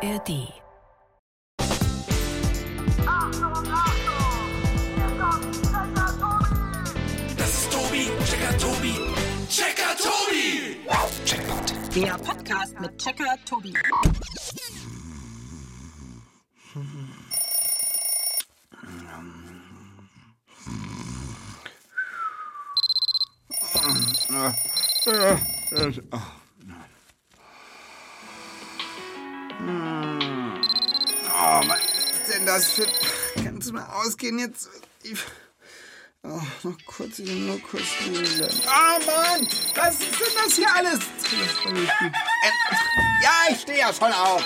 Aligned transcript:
ARD. 0.00 0.52
Das 7.36 7.48
ist 7.48 7.72
Tobi, 7.72 8.08
Checker 8.24 8.58
Tobi, 8.58 8.94
Checker 9.48 9.96
Tobi. 9.98 10.86
Checkpoint. 11.24 11.96
Der 11.96 12.16
Podcast 12.18 12.80
mit 12.80 12.96
Checker 12.98 13.34
Tobi. 13.44 13.74
Das 32.48 32.70
für... 32.70 32.86
Kannst 33.44 33.68
du 33.68 33.74
mal 33.74 33.86
ausgehen 33.86 34.38
jetzt? 34.38 34.70
Oh, 36.22 36.40
noch 36.62 36.76
kurz, 36.86 37.18
ich 37.18 37.28
will 37.28 37.40
nur 37.40 37.60
kurz 37.60 37.84
spielen. 37.84 38.50
Oh 38.66 38.98
Mann, 39.06 39.46
was 39.74 40.00
ist 40.00 40.20
denn 40.20 40.34
das 40.42 40.56
hier 40.56 40.74
alles? 40.74 40.98
Ja, 43.22 43.32
ich 43.50 43.60
stehe 43.60 43.78
ja 43.78 43.92
schon 43.92 44.12
auf. 44.12 44.42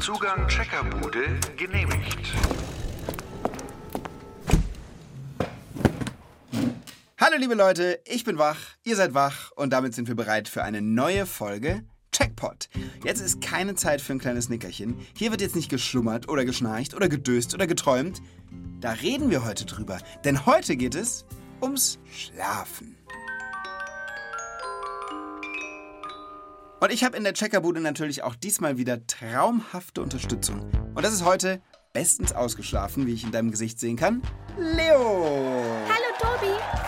Zugang 0.00 0.46
Checkerbude 0.48 1.40
genehmigt. 1.56 2.18
Hallo 7.22 7.36
liebe 7.36 7.52
Leute, 7.52 8.00
ich 8.06 8.24
bin 8.24 8.38
wach, 8.38 8.56
ihr 8.82 8.96
seid 8.96 9.12
wach 9.12 9.52
und 9.54 9.74
damit 9.74 9.94
sind 9.94 10.08
wir 10.08 10.14
bereit 10.14 10.48
für 10.48 10.62
eine 10.62 10.80
neue 10.80 11.26
Folge 11.26 11.84
Checkpot. 12.12 12.70
Jetzt 13.04 13.20
ist 13.20 13.42
keine 13.42 13.74
Zeit 13.74 14.00
für 14.00 14.14
ein 14.14 14.18
kleines 14.18 14.48
Nickerchen. 14.48 14.96
Hier 15.14 15.30
wird 15.30 15.42
jetzt 15.42 15.54
nicht 15.54 15.68
geschlummert 15.68 16.30
oder 16.30 16.46
geschnarcht 16.46 16.94
oder 16.94 17.10
gedöst 17.10 17.52
oder 17.52 17.66
geträumt. 17.66 18.22
Da 18.80 18.92
reden 18.92 19.28
wir 19.28 19.44
heute 19.44 19.66
drüber, 19.66 19.98
denn 20.24 20.46
heute 20.46 20.76
geht 20.76 20.94
es 20.94 21.26
ums 21.60 21.98
Schlafen. 22.10 22.96
Und 26.80 26.90
ich 26.90 27.04
habe 27.04 27.18
in 27.18 27.24
der 27.24 27.34
Checkerbude 27.34 27.80
natürlich 27.80 28.22
auch 28.22 28.34
diesmal 28.34 28.78
wieder 28.78 29.06
traumhafte 29.06 30.00
Unterstützung. 30.00 30.70
Und 30.94 31.04
das 31.04 31.12
ist 31.12 31.26
heute 31.26 31.60
bestens 31.92 32.32
ausgeschlafen, 32.32 33.06
wie 33.06 33.12
ich 33.12 33.24
in 33.24 33.30
deinem 33.30 33.50
Gesicht 33.50 33.78
sehen 33.78 33.96
kann, 33.96 34.22
Leo. 34.56 35.49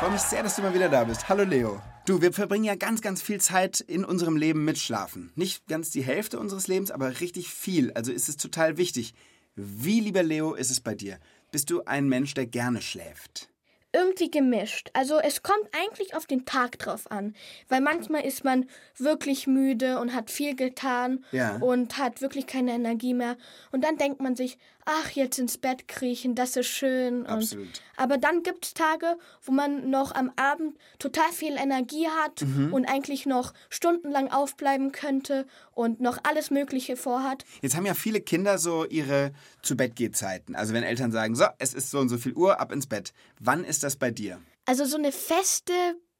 Freue 0.02 0.10
mich 0.14 0.22
sehr, 0.22 0.42
dass 0.42 0.56
du 0.56 0.62
mal 0.62 0.74
wieder 0.74 0.88
da 0.88 1.04
bist. 1.04 1.28
Hallo 1.28 1.44
Leo. 1.44 1.80
Du, 2.06 2.20
wir 2.20 2.32
verbringen 2.32 2.64
ja 2.64 2.74
ganz, 2.74 3.02
ganz 3.02 3.22
viel 3.22 3.40
Zeit 3.40 3.78
in 3.78 4.04
unserem 4.04 4.36
Leben 4.36 4.64
mit 4.64 4.76
Schlafen. 4.76 5.30
Nicht 5.36 5.68
ganz 5.68 5.90
die 5.90 6.02
Hälfte 6.02 6.40
unseres 6.40 6.66
Lebens, 6.66 6.90
aber 6.90 7.20
richtig 7.20 7.46
viel. 7.54 7.92
Also 7.92 8.10
ist 8.10 8.28
es 8.28 8.36
total 8.36 8.78
wichtig. 8.78 9.14
Wie, 9.54 10.00
lieber 10.00 10.24
Leo, 10.24 10.54
ist 10.54 10.72
es 10.72 10.80
bei 10.80 10.96
dir? 10.96 11.18
Bist 11.52 11.70
du 11.70 11.84
ein 11.84 12.08
Mensch, 12.08 12.34
der 12.34 12.46
gerne 12.46 12.82
schläft? 12.82 13.48
Irgendwie 13.92 14.28
gemischt. 14.28 14.90
Also 14.92 15.20
es 15.20 15.44
kommt 15.44 15.68
eigentlich 15.72 16.16
auf 16.16 16.26
den 16.26 16.46
Tag 16.46 16.80
drauf 16.80 17.08
an. 17.12 17.36
Weil 17.68 17.80
manchmal 17.80 18.24
ist 18.24 18.42
man 18.42 18.66
wirklich 18.98 19.46
müde 19.46 20.00
und 20.00 20.14
hat 20.14 20.32
viel 20.32 20.56
getan 20.56 21.24
Ja. 21.30 21.58
und 21.58 21.96
hat 21.96 22.22
wirklich 22.22 22.48
keine 22.48 22.72
Energie 22.72 23.14
mehr. 23.14 23.36
Und 23.70 23.84
dann 23.84 23.98
denkt 23.98 24.20
man 24.20 24.34
sich, 24.34 24.58
ach, 24.84 25.10
jetzt 25.10 25.38
ins 25.38 25.58
Bett 25.58 25.86
kriechen, 25.88 26.34
das 26.34 26.56
ist 26.56 26.66
schön. 26.66 27.26
Absolut. 27.26 27.66
Und, 27.66 27.82
aber 27.96 28.18
dann 28.18 28.42
gibt 28.42 28.66
es 28.66 28.74
Tage, 28.74 29.16
wo 29.42 29.52
man 29.52 29.90
noch 29.90 30.14
am 30.14 30.32
Abend 30.36 30.76
total 30.98 31.30
viel 31.32 31.56
Energie 31.56 32.08
hat 32.08 32.42
Mhm. 32.42 32.72
und 32.74 32.84
eigentlich 32.86 33.26
noch 33.26 33.52
stundenlang 33.70 34.30
aufbleiben 34.30 34.92
könnte 34.92 35.46
und 35.72 36.00
noch 36.00 36.18
alles 36.24 36.50
Mögliche 36.50 36.96
vorhat. 36.96 37.44
Jetzt 37.60 37.76
haben 37.76 37.86
ja 37.86 37.94
viele 37.94 38.20
Kinder 38.20 38.58
so 38.58 38.84
ihre 38.86 39.32
Zu-Bett-Geh-Zeiten. 39.62 40.54
Also 40.56 40.74
wenn 40.74 40.82
Eltern 40.82 41.12
sagen, 41.12 41.34
so, 41.34 41.44
es 41.58 41.74
ist 41.74 41.90
so 41.90 41.98
und 41.98 42.08
so 42.08 42.18
viel 42.18 42.32
Uhr, 42.34 42.60
ab 42.60 42.72
ins 42.72 42.86
Bett. 42.86 43.12
Wann 43.40 43.64
ist 43.64 43.82
das 43.82 43.96
bei 43.96 44.10
dir? 44.10 44.40
Also 44.66 44.84
so 44.84 44.96
eine 44.96 45.12
feste 45.12 45.72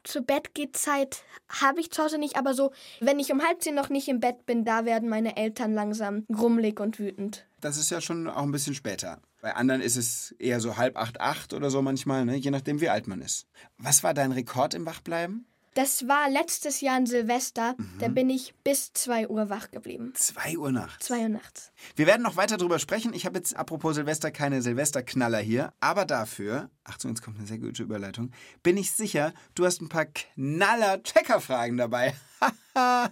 zu 0.04 0.22
Bett 0.22 0.52
geht 0.54 0.76
Zeit 0.76 1.22
habe 1.48 1.80
ich 1.80 1.90
zu 1.92 2.02
Hause 2.02 2.18
nicht, 2.18 2.36
aber 2.36 2.54
so, 2.54 2.72
wenn 3.00 3.20
ich 3.20 3.30
um 3.32 3.40
halb 3.46 3.62
zehn 3.62 3.74
noch 3.74 3.88
nicht 3.88 4.08
im 4.08 4.18
Bett 4.18 4.46
bin, 4.46 4.64
da 4.64 4.84
werden 4.84 5.08
meine 5.08 5.36
Eltern 5.36 5.74
langsam 5.74 6.24
grummelig 6.32 6.80
und 6.80 6.98
wütend. 6.98 7.46
Das 7.62 7.76
ist 7.76 7.90
ja 7.90 8.00
schon 8.00 8.28
auch 8.28 8.42
ein 8.42 8.50
bisschen 8.52 8.74
später. 8.74 9.20
Bei 9.40 9.54
anderen 9.54 9.80
ist 9.80 9.96
es 9.96 10.32
eher 10.38 10.60
so 10.60 10.76
halb 10.76 10.96
acht, 10.96 11.20
acht 11.20 11.54
oder 11.54 11.70
so 11.70 11.80
manchmal, 11.80 12.24
ne? 12.24 12.36
je 12.36 12.50
nachdem, 12.50 12.80
wie 12.80 12.88
alt 12.88 13.06
man 13.06 13.22
ist. 13.22 13.46
Was 13.78 14.02
war 14.02 14.14
dein 14.14 14.32
Rekord 14.32 14.74
im 14.74 14.84
Wachbleiben? 14.84 15.46
Das 15.74 16.06
war 16.06 16.28
letztes 16.28 16.82
Jahr 16.82 16.96
an 16.96 17.06
Silvester, 17.06 17.76
da 17.98 18.08
Mhm. 18.08 18.14
bin 18.14 18.28
ich 18.30 18.52
bis 18.62 18.92
2 18.92 19.28
Uhr 19.28 19.48
wach 19.48 19.70
geblieben. 19.70 20.12
Zwei 20.16 20.58
Uhr 20.58 20.70
nachts. 20.70 21.06
2 21.06 21.20
Uhr 21.22 21.28
nachts. 21.30 21.72
Wir 21.96 22.06
werden 22.06 22.20
noch 22.22 22.36
weiter 22.36 22.58
drüber 22.58 22.78
sprechen. 22.78 23.14
Ich 23.14 23.24
habe 23.24 23.38
jetzt 23.38 23.56
apropos 23.56 23.94
Silvester 23.94 24.30
keine 24.30 24.60
Silvesterknaller 24.60 25.38
hier, 25.38 25.72
aber 25.80 26.04
dafür, 26.04 26.68
Achtung, 26.84 27.12
jetzt 27.12 27.22
kommt 27.22 27.38
eine 27.38 27.46
sehr 27.46 27.58
gute 27.58 27.84
Überleitung, 27.84 28.32
bin 28.62 28.76
ich 28.76 28.92
sicher, 28.92 29.32
du 29.54 29.64
hast 29.64 29.80
ein 29.80 29.88
paar 29.88 30.04
Knaller-Checker-Fragen 30.04 31.78
dabei. 31.78 32.14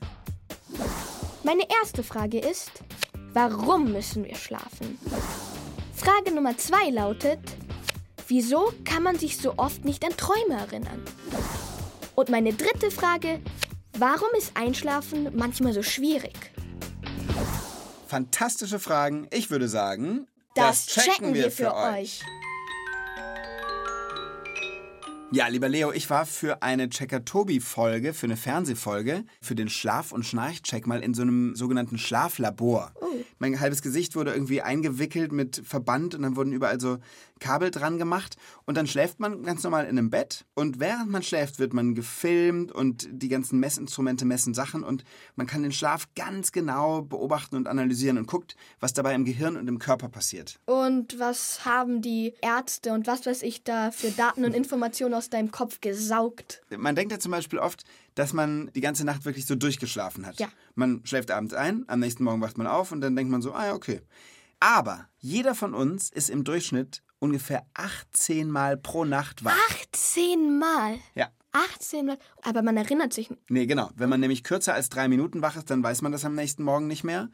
Meine 1.44 1.62
erste 1.80 2.02
Frage 2.02 2.40
ist, 2.40 2.70
warum 3.32 3.92
müssen 3.92 4.24
wir 4.24 4.34
schlafen? 4.36 4.98
Frage 5.94 6.34
Nummer 6.34 6.56
zwei 6.56 6.90
lautet, 6.90 7.40
wieso 8.28 8.72
kann 8.84 9.02
man 9.02 9.18
sich 9.18 9.36
so 9.38 9.54
oft 9.56 9.84
nicht 9.84 10.04
an 10.04 10.16
Träume 10.16 10.54
erinnern? 10.58 11.02
Und 12.14 12.28
meine 12.28 12.52
dritte 12.52 12.90
Frage, 12.90 13.40
warum 13.98 14.28
ist 14.36 14.52
Einschlafen 14.54 15.30
manchmal 15.36 15.72
so 15.72 15.82
schwierig? 15.82 16.34
Fantastische 18.06 18.78
Fragen. 18.78 19.28
Ich 19.30 19.50
würde 19.50 19.68
sagen, 19.68 20.26
Das 20.54 20.86
checken 20.86 21.34
wir 21.34 21.50
für 21.50 21.74
euch. 21.74 22.22
Ja, 25.32 25.46
lieber 25.46 25.68
Leo, 25.68 25.92
ich 25.92 26.10
war 26.10 26.26
für 26.26 26.60
eine 26.60 26.88
Checker-Tobi-Folge, 26.88 28.14
für 28.14 28.26
eine 28.26 28.36
Fernsehfolge, 28.36 29.22
für 29.40 29.54
den 29.54 29.68
Schlaf- 29.68 30.10
und 30.10 30.26
Schnarchcheck 30.26 30.88
mal 30.88 31.04
in 31.04 31.14
so 31.14 31.22
einem 31.22 31.54
sogenannten 31.54 31.98
Schlaflabor. 31.98 32.92
Mein 33.38 33.60
halbes 33.60 33.80
Gesicht 33.80 34.16
wurde 34.16 34.32
irgendwie 34.32 34.60
eingewickelt 34.60 35.30
mit 35.30 35.62
Verband 35.64 36.16
und 36.16 36.22
dann 36.22 36.34
wurden 36.34 36.52
überall 36.52 36.80
so 36.80 36.98
Kabel 37.40 37.70
dran 37.70 37.98
gemacht. 37.98 38.36
Und 38.64 38.76
dann 38.76 38.86
schläft 38.86 39.18
man 39.18 39.42
ganz 39.42 39.62
normal 39.62 39.84
in 39.84 39.98
einem 39.98 40.10
Bett. 40.10 40.44
Und 40.54 40.78
während 40.78 41.10
man 41.10 41.22
schläft, 41.22 41.58
wird 41.58 41.72
man 41.72 41.94
gefilmt 41.94 42.70
und 42.70 43.08
die 43.10 43.28
ganzen 43.28 43.58
Messinstrumente 43.58 44.24
messen 44.24 44.54
Sachen. 44.54 44.84
Und 44.84 45.04
man 45.34 45.46
kann 45.46 45.62
den 45.62 45.72
Schlaf 45.72 46.06
ganz 46.14 46.52
genau 46.52 47.02
beobachten 47.02 47.56
und 47.56 47.66
analysieren 47.66 48.18
und 48.18 48.26
guckt, 48.26 48.56
was 48.78 48.92
dabei 48.92 49.14
im 49.14 49.24
Gehirn 49.24 49.56
und 49.56 49.68
im 49.68 49.78
Körper 49.78 50.08
passiert. 50.08 50.60
Und 50.66 51.18
was 51.18 51.64
haben 51.64 52.02
die 52.02 52.34
Ärzte 52.42 52.92
und 52.92 53.06
was 53.06 53.26
weiß 53.26 53.42
ich 53.42 53.64
da 53.64 53.90
für 53.90 54.10
Daten 54.10 54.44
und 54.44 54.54
Informationen 54.54 55.14
aus 55.14 55.30
deinem 55.30 55.50
Kopf 55.50 55.80
gesaugt? 55.80 56.62
Man 56.76 56.94
denkt 56.94 57.12
ja 57.12 57.18
zum 57.18 57.32
Beispiel 57.32 57.58
oft, 57.58 57.84
dass 58.14 58.32
man 58.32 58.70
die 58.74 58.80
ganze 58.80 59.04
Nacht 59.04 59.24
wirklich 59.24 59.46
so 59.46 59.54
durchgeschlafen 59.54 60.26
hat. 60.26 60.38
Ja. 60.38 60.48
Man 60.74 61.00
schläft 61.04 61.30
abends 61.30 61.54
ein, 61.54 61.84
am 61.88 62.00
nächsten 62.00 62.24
Morgen 62.24 62.40
wacht 62.40 62.58
man 62.58 62.66
auf 62.66 62.92
und 62.92 63.00
dann 63.00 63.16
denkt 63.16 63.30
man 63.30 63.42
so, 63.42 63.52
ah 63.52 63.66
ja, 63.66 63.74
okay. 63.74 64.00
Aber 64.60 65.08
jeder 65.18 65.54
von 65.54 65.74
uns 65.74 66.10
ist 66.10 66.28
im 66.28 66.44
Durchschnitt 66.44 67.02
ungefähr 67.20 67.64
18 67.74 68.50
Mal 68.50 68.76
pro 68.76 69.04
Nacht 69.04 69.44
wach. 69.44 69.56
18 69.92 70.58
Mal. 70.58 70.98
Ja. 71.14 71.28
18 71.52 72.06
Mal. 72.06 72.18
Aber 72.42 72.62
man 72.62 72.76
erinnert 72.76 73.12
sich 73.12 73.30
nicht. 73.30 73.42
Nee, 73.48 73.66
genau. 73.66 73.90
Wenn 73.94 74.08
man 74.08 74.20
nämlich 74.20 74.42
kürzer 74.42 74.74
als 74.74 74.88
drei 74.88 75.08
Minuten 75.08 75.42
wach 75.42 75.56
ist, 75.56 75.70
dann 75.70 75.82
weiß 75.82 76.02
man 76.02 76.12
das 76.12 76.24
am 76.24 76.34
nächsten 76.34 76.64
Morgen 76.64 76.86
nicht 76.86 77.04
mehr. 77.04 77.28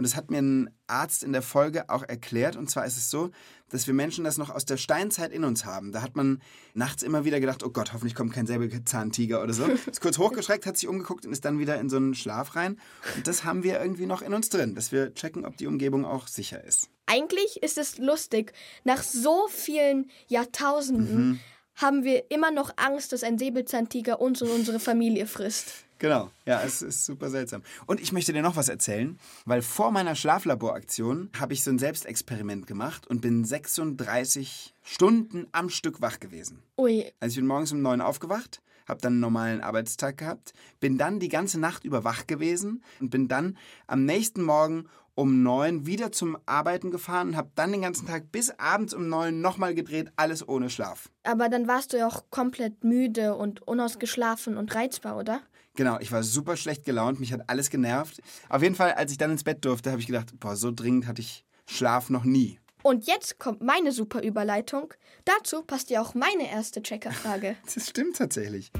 Und 0.00 0.04
das 0.04 0.16
hat 0.16 0.30
mir 0.30 0.38
ein 0.38 0.70
Arzt 0.86 1.22
in 1.22 1.34
der 1.34 1.42
Folge 1.42 1.90
auch 1.90 2.02
erklärt. 2.02 2.56
Und 2.56 2.70
zwar 2.70 2.86
ist 2.86 2.96
es 2.96 3.10
so, 3.10 3.32
dass 3.68 3.86
wir 3.86 3.92
Menschen 3.92 4.24
das 4.24 4.38
noch 4.38 4.48
aus 4.48 4.64
der 4.64 4.78
Steinzeit 4.78 5.30
in 5.30 5.44
uns 5.44 5.66
haben. 5.66 5.92
Da 5.92 6.00
hat 6.00 6.16
man 6.16 6.40
nachts 6.72 7.02
immer 7.02 7.26
wieder 7.26 7.38
gedacht, 7.38 7.62
oh 7.62 7.68
Gott, 7.68 7.92
hoffentlich 7.92 8.14
kommt 8.14 8.32
kein 8.32 8.46
Säbelzahntiger 8.46 9.42
oder 9.42 9.52
so. 9.52 9.66
Ist 9.90 10.00
kurz 10.00 10.16
hochgeschreckt, 10.16 10.64
hat 10.64 10.78
sich 10.78 10.88
umgeguckt 10.88 11.26
und 11.26 11.32
ist 11.32 11.44
dann 11.44 11.58
wieder 11.58 11.78
in 11.78 11.90
so 11.90 11.98
einen 11.98 12.14
Schlaf 12.14 12.56
rein. 12.56 12.80
Und 13.14 13.26
das 13.26 13.44
haben 13.44 13.62
wir 13.62 13.78
irgendwie 13.78 14.06
noch 14.06 14.22
in 14.22 14.32
uns 14.32 14.48
drin, 14.48 14.74
dass 14.74 14.90
wir 14.90 15.12
checken, 15.12 15.44
ob 15.44 15.58
die 15.58 15.66
Umgebung 15.66 16.06
auch 16.06 16.28
sicher 16.28 16.64
ist. 16.64 16.88
Eigentlich 17.04 17.62
ist 17.62 17.76
es 17.76 17.98
lustig. 17.98 18.54
Nach 18.84 19.02
so 19.02 19.48
vielen 19.48 20.10
Jahrtausenden 20.28 21.40
haben 21.80 22.04
wir 22.04 22.30
immer 22.30 22.50
noch 22.50 22.72
Angst, 22.76 23.12
dass 23.12 23.22
ein 23.22 23.38
Säbelzahntiger 23.38 24.20
uns 24.20 24.42
und 24.42 24.50
unsere 24.50 24.80
Familie 24.80 25.26
frisst. 25.26 25.84
Genau, 26.00 26.30
ja, 26.46 26.62
es 26.62 26.80
ist 26.80 27.04
super 27.04 27.28
seltsam. 27.28 27.62
Und 27.84 28.00
ich 28.00 28.10
möchte 28.10 28.32
dir 28.32 28.40
noch 28.40 28.56
was 28.56 28.70
erzählen, 28.70 29.18
weil 29.44 29.60
vor 29.60 29.92
meiner 29.92 30.14
Schlaflaboraktion 30.14 31.28
habe 31.38 31.52
ich 31.52 31.62
so 31.62 31.70
ein 31.70 31.78
Selbstexperiment 31.78 32.66
gemacht 32.66 33.06
und 33.06 33.20
bin 33.20 33.44
36 33.44 34.72
Stunden 34.82 35.46
am 35.52 35.68
Stück 35.68 36.00
wach 36.00 36.18
gewesen. 36.18 36.62
Ui, 36.78 37.04
Also 37.20 37.32
ich 37.34 37.36
bin 37.36 37.46
morgens 37.46 37.72
um 37.72 37.82
neun 37.82 38.00
aufgewacht, 38.00 38.62
habe 38.88 39.02
dann 39.02 39.12
einen 39.12 39.20
normalen 39.20 39.60
Arbeitstag 39.60 40.16
gehabt, 40.16 40.54
bin 40.80 40.96
dann 40.96 41.20
die 41.20 41.28
ganze 41.28 41.60
Nacht 41.60 41.84
über 41.84 42.02
wach 42.02 42.26
gewesen 42.26 42.82
und 42.98 43.10
bin 43.10 43.28
dann 43.28 43.58
am 43.86 44.06
nächsten 44.06 44.42
Morgen 44.42 44.86
um 45.14 45.42
neun 45.42 45.86
wieder 45.86 46.12
zum 46.12 46.38
Arbeiten 46.46 46.90
gefahren 46.90 47.28
und 47.28 47.36
habe 47.36 47.50
dann 47.54 47.72
den 47.72 47.82
ganzen 47.82 48.06
Tag 48.06 48.32
bis 48.32 48.50
abends 48.58 48.94
um 48.94 49.08
neun 49.08 49.40
nochmal 49.40 49.74
gedreht, 49.74 50.10
alles 50.16 50.46
ohne 50.46 50.70
Schlaf. 50.70 51.10
Aber 51.24 51.48
dann 51.48 51.68
warst 51.68 51.92
du 51.92 51.98
ja 51.98 52.06
auch 52.06 52.24
komplett 52.30 52.84
müde 52.84 53.34
und 53.34 53.66
unausgeschlafen 53.66 54.56
und 54.56 54.74
reizbar, 54.74 55.16
oder? 55.16 55.40
Genau, 55.74 55.98
ich 56.00 56.10
war 56.12 56.22
super 56.22 56.56
schlecht 56.56 56.84
gelaunt, 56.84 57.20
mich 57.20 57.32
hat 57.32 57.48
alles 57.48 57.70
genervt. 57.70 58.20
Auf 58.48 58.62
jeden 58.62 58.74
Fall, 58.74 58.92
als 58.92 59.12
ich 59.12 59.18
dann 59.18 59.30
ins 59.30 59.44
Bett 59.44 59.64
durfte, 59.64 59.90
habe 59.90 60.00
ich 60.00 60.06
gedacht, 60.06 60.38
boah, 60.40 60.56
so 60.56 60.72
dringend 60.72 61.06
hatte 61.06 61.22
ich 61.22 61.44
Schlaf 61.66 62.10
noch 62.10 62.24
nie. 62.24 62.58
Und 62.82 63.06
jetzt 63.06 63.38
kommt 63.38 63.62
meine 63.62 63.92
super 63.92 64.22
Überleitung. 64.22 64.94
Dazu 65.24 65.62
passt 65.62 65.90
ja 65.90 66.00
auch 66.00 66.14
meine 66.14 66.50
erste 66.50 66.82
Checkerfrage. 66.82 67.56
Das 67.74 67.88
stimmt 67.88 68.16
tatsächlich. 68.16 68.72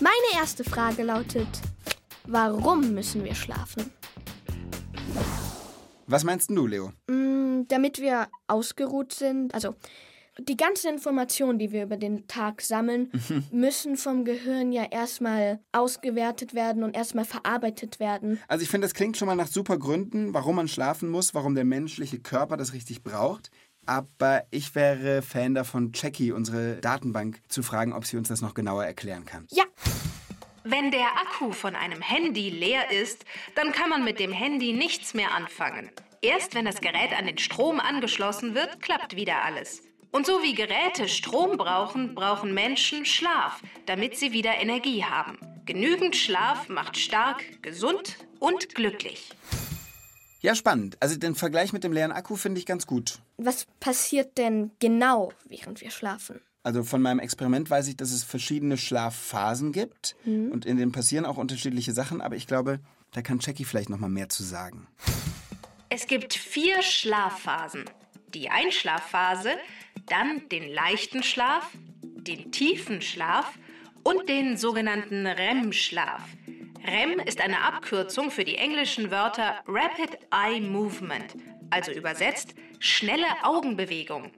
Meine 0.00 0.40
erste 0.40 0.64
Frage 0.64 1.02
lautet, 1.02 1.48
warum 2.26 2.94
müssen 2.94 3.22
wir 3.24 3.34
schlafen? 3.34 3.92
Was 6.10 6.24
meinst 6.24 6.50
du, 6.50 6.66
Leo? 6.66 6.92
Mm, 7.08 7.68
damit 7.68 8.00
wir 8.00 8.28
ausgeruht 8.48 9.12
sind. 9.12 9.54
Also 9.54 9.76
die 10.40 10.56
ganzen 10.56 10.94
Informationen, 10.94 11.60
die 11.60 11.70
wir 11.70 11.84
über 11.84 11.96
den 11.96 12.26
Tag 12.26 12.62
sammeln, 12.62 13.12
müssen 13.52 13.96
vom 13.96 14.24
Gehirn 14.24 14.72
ja 14.72 14.84
erstmal 14.90 15.60
ausgewertet 15.70 16.52
werden 16.52 16.82
und 16.82 16.96
erstmal 16.96 17.24
verarbeitet 17.24 18.00
werden. 18.00 18.40
Also 18.48 18.64
ich 18.64 18.68
finde, 18.68 18.86
das 18.86 18.94
klingt 18.94 19.16
schon 19.16 19.26
mal 19.26 19.36
nach 19.36 19.46
super 19.46 19.78
Gründen, 19.78 20.34
warum 20.34 20.56
man 20.56 20.66
schlafen 20.66 21.10
muss, 21.10 21.32
warum 21.32 21.54
der 21.54 21.64
menschliche 21.64 22.18
Körper 22.18 22.56
das 22.56 22.72
richtig 22.72 23.04
braucht. 23.04 23.52
Aber 23.86 24.42
ich 24.50 24.74
wäre 24.74 25.22
Fan 25.22 25.54
davon, 25.54 25.92
Jackie, 25.94 26.32
unsere 26.32 26.76
Datenbank, 26.76 27.40
zu 27.48 27.62
fragen, 27.62 27.92
ob 27.92 28.04
sie 28.04 28.16
uns 28.16 28.28
das 28.28 28.40
noch 28.40 28.54
genauer 28.54 28.84
erklären 28.84 29.24
kann. 29.24 29.46
Ja, 29.50 29.64
Wenn 30.64 30.90
der 30.90 31.16
Akku 31.16 31.52
von 31.52 31.74
einem 31.74 32.02
Handy 32.02 32.50
leer 32.50 32.90
ist, 32.90 33.24
dann 33.54 33.72
kann 33.72 33.88
man 33.88 34.04
mit 34.04 34.20
dem 34.20 34.32
Handy 34.32 34.74
nichts 34.74 35.14
mehr 35.14 35.32
anfangen. 35.32 35.90
Erst 36.20 36.54
wenn 36.54 36.66
das 36.66 36.82
Gerät 36.82 37.16
an 37.18 37.26
den 37.26 37.38
Strom 37.38 37.80
angeschlossen 37.80 38.54
wird, 38.54 38.82
klappt 38.82 39.16
wieder 39.16 39.42
alles. 39.42 39.82
Und 40.10 40.26
so 40.26 40.42
wie 40.42 40.52
Geräte 40.52 41.08
Strom 41.08 41.56
brauchen, 41.56 42.14
brauchen 42.14 42.52
Menschen 42.52 43.06
Schlaf, 43.06 43.62
damit 43.86 44.18
sie 44.18 44.32
wieder 44.32 44.56
Energie 44.60 45.02
haben. 45.02 45.38
Genügend 45.64 46.14
Schlaf 46.14 46.68
macht 46.68 46.98
stark, 46.98 47.62
gesund 47.62 48.18
und 48.38 48.74
glücklich. 48.74 49.30
Ja, 50.40 50.54
spannend. 50.54 50.98
Also 51.00 51.16
den 51.16 51.36
Vergleich 51.36 51.72
mit 51.72 51.84
dem 51.84 51.92
leeren 51.92 52.12
Akku 52.12 52.36
finde 52.36 52.58
ich 52.58 52.66
ganz 52.66 52.86
gut. 52.86 53.20
was 53.38 53.66
passiert 53.78 54.36
denn 54.36 54.72
genau, 54.78 55.32
während 55.46 55.80
wir 55.80 55.90
schlafen? 55.90 56.42
Also 56.62 56.82
von 56.82 57.00
meinem 57.00 57.20
Experiment 57.20 57.70
weiß 57.70 57.88
ich, 57.88 57.96
dass 57.96 58.12
es 58.12 58.22
verschiedene 58.22 58.76
Schlafphasen 58.76 59.72
gibt 59.72 60.14
und 60.26 60.66
in 60.66 60.76
denen 60.76 60.92
passieren 60.92 61.24
auch 61.24 61.38
unterschiedliche 61.38 61.92
Sachen, 61.92 62.20
aber 62.20 62.36
ich 62.36 62.46
glaube, 62.46 62.80
da 63.12 63.22
kann 63.22 63.38
Jackie 63.40 63.64
vielleicht 63.64 63.88
noch 63.88 63.98
mal 63.98 64.10
mehr 64.10 64.28
zu 64.28 64.42
sagen. 64.42 64.86
Es 65.88 66.06
gibt 66.06 66.34
vier 66.34 66.82
Schlafphasen. 66.82 67.84
Die 68.28 68.50
Einschlafphase, 68.50 69.50
dann 70.06 70.48
den 70.50 70.72
leichten 70.72 71.22
Schlaf, 71.22 71.68
den 72.02 72.52
tiefen 72.52 73.02
Schlaf 73.02 73.58
und 74.04 74.28
den 74.28 74.56
sogenannten 74.56 75.26
REM-Schlaf. 75.26 76.22
REM 76.86 77.18
ist 77.20 77.40
eine 77.40 77.62
Abkürzung 77.64 78.30
für 78.30 78.44
die 78.44 78.56
englischen 78.56 79.10
Wörter 79.10 79.60
Rapid 79.66 80.18
Eye 80.30 80.60
Movement, 80.60 81.34
also 81.70 81.90
übersetzt 81.90 82.54
schnelle 82.78 83.26
Augenbewegung, 83.42 84.30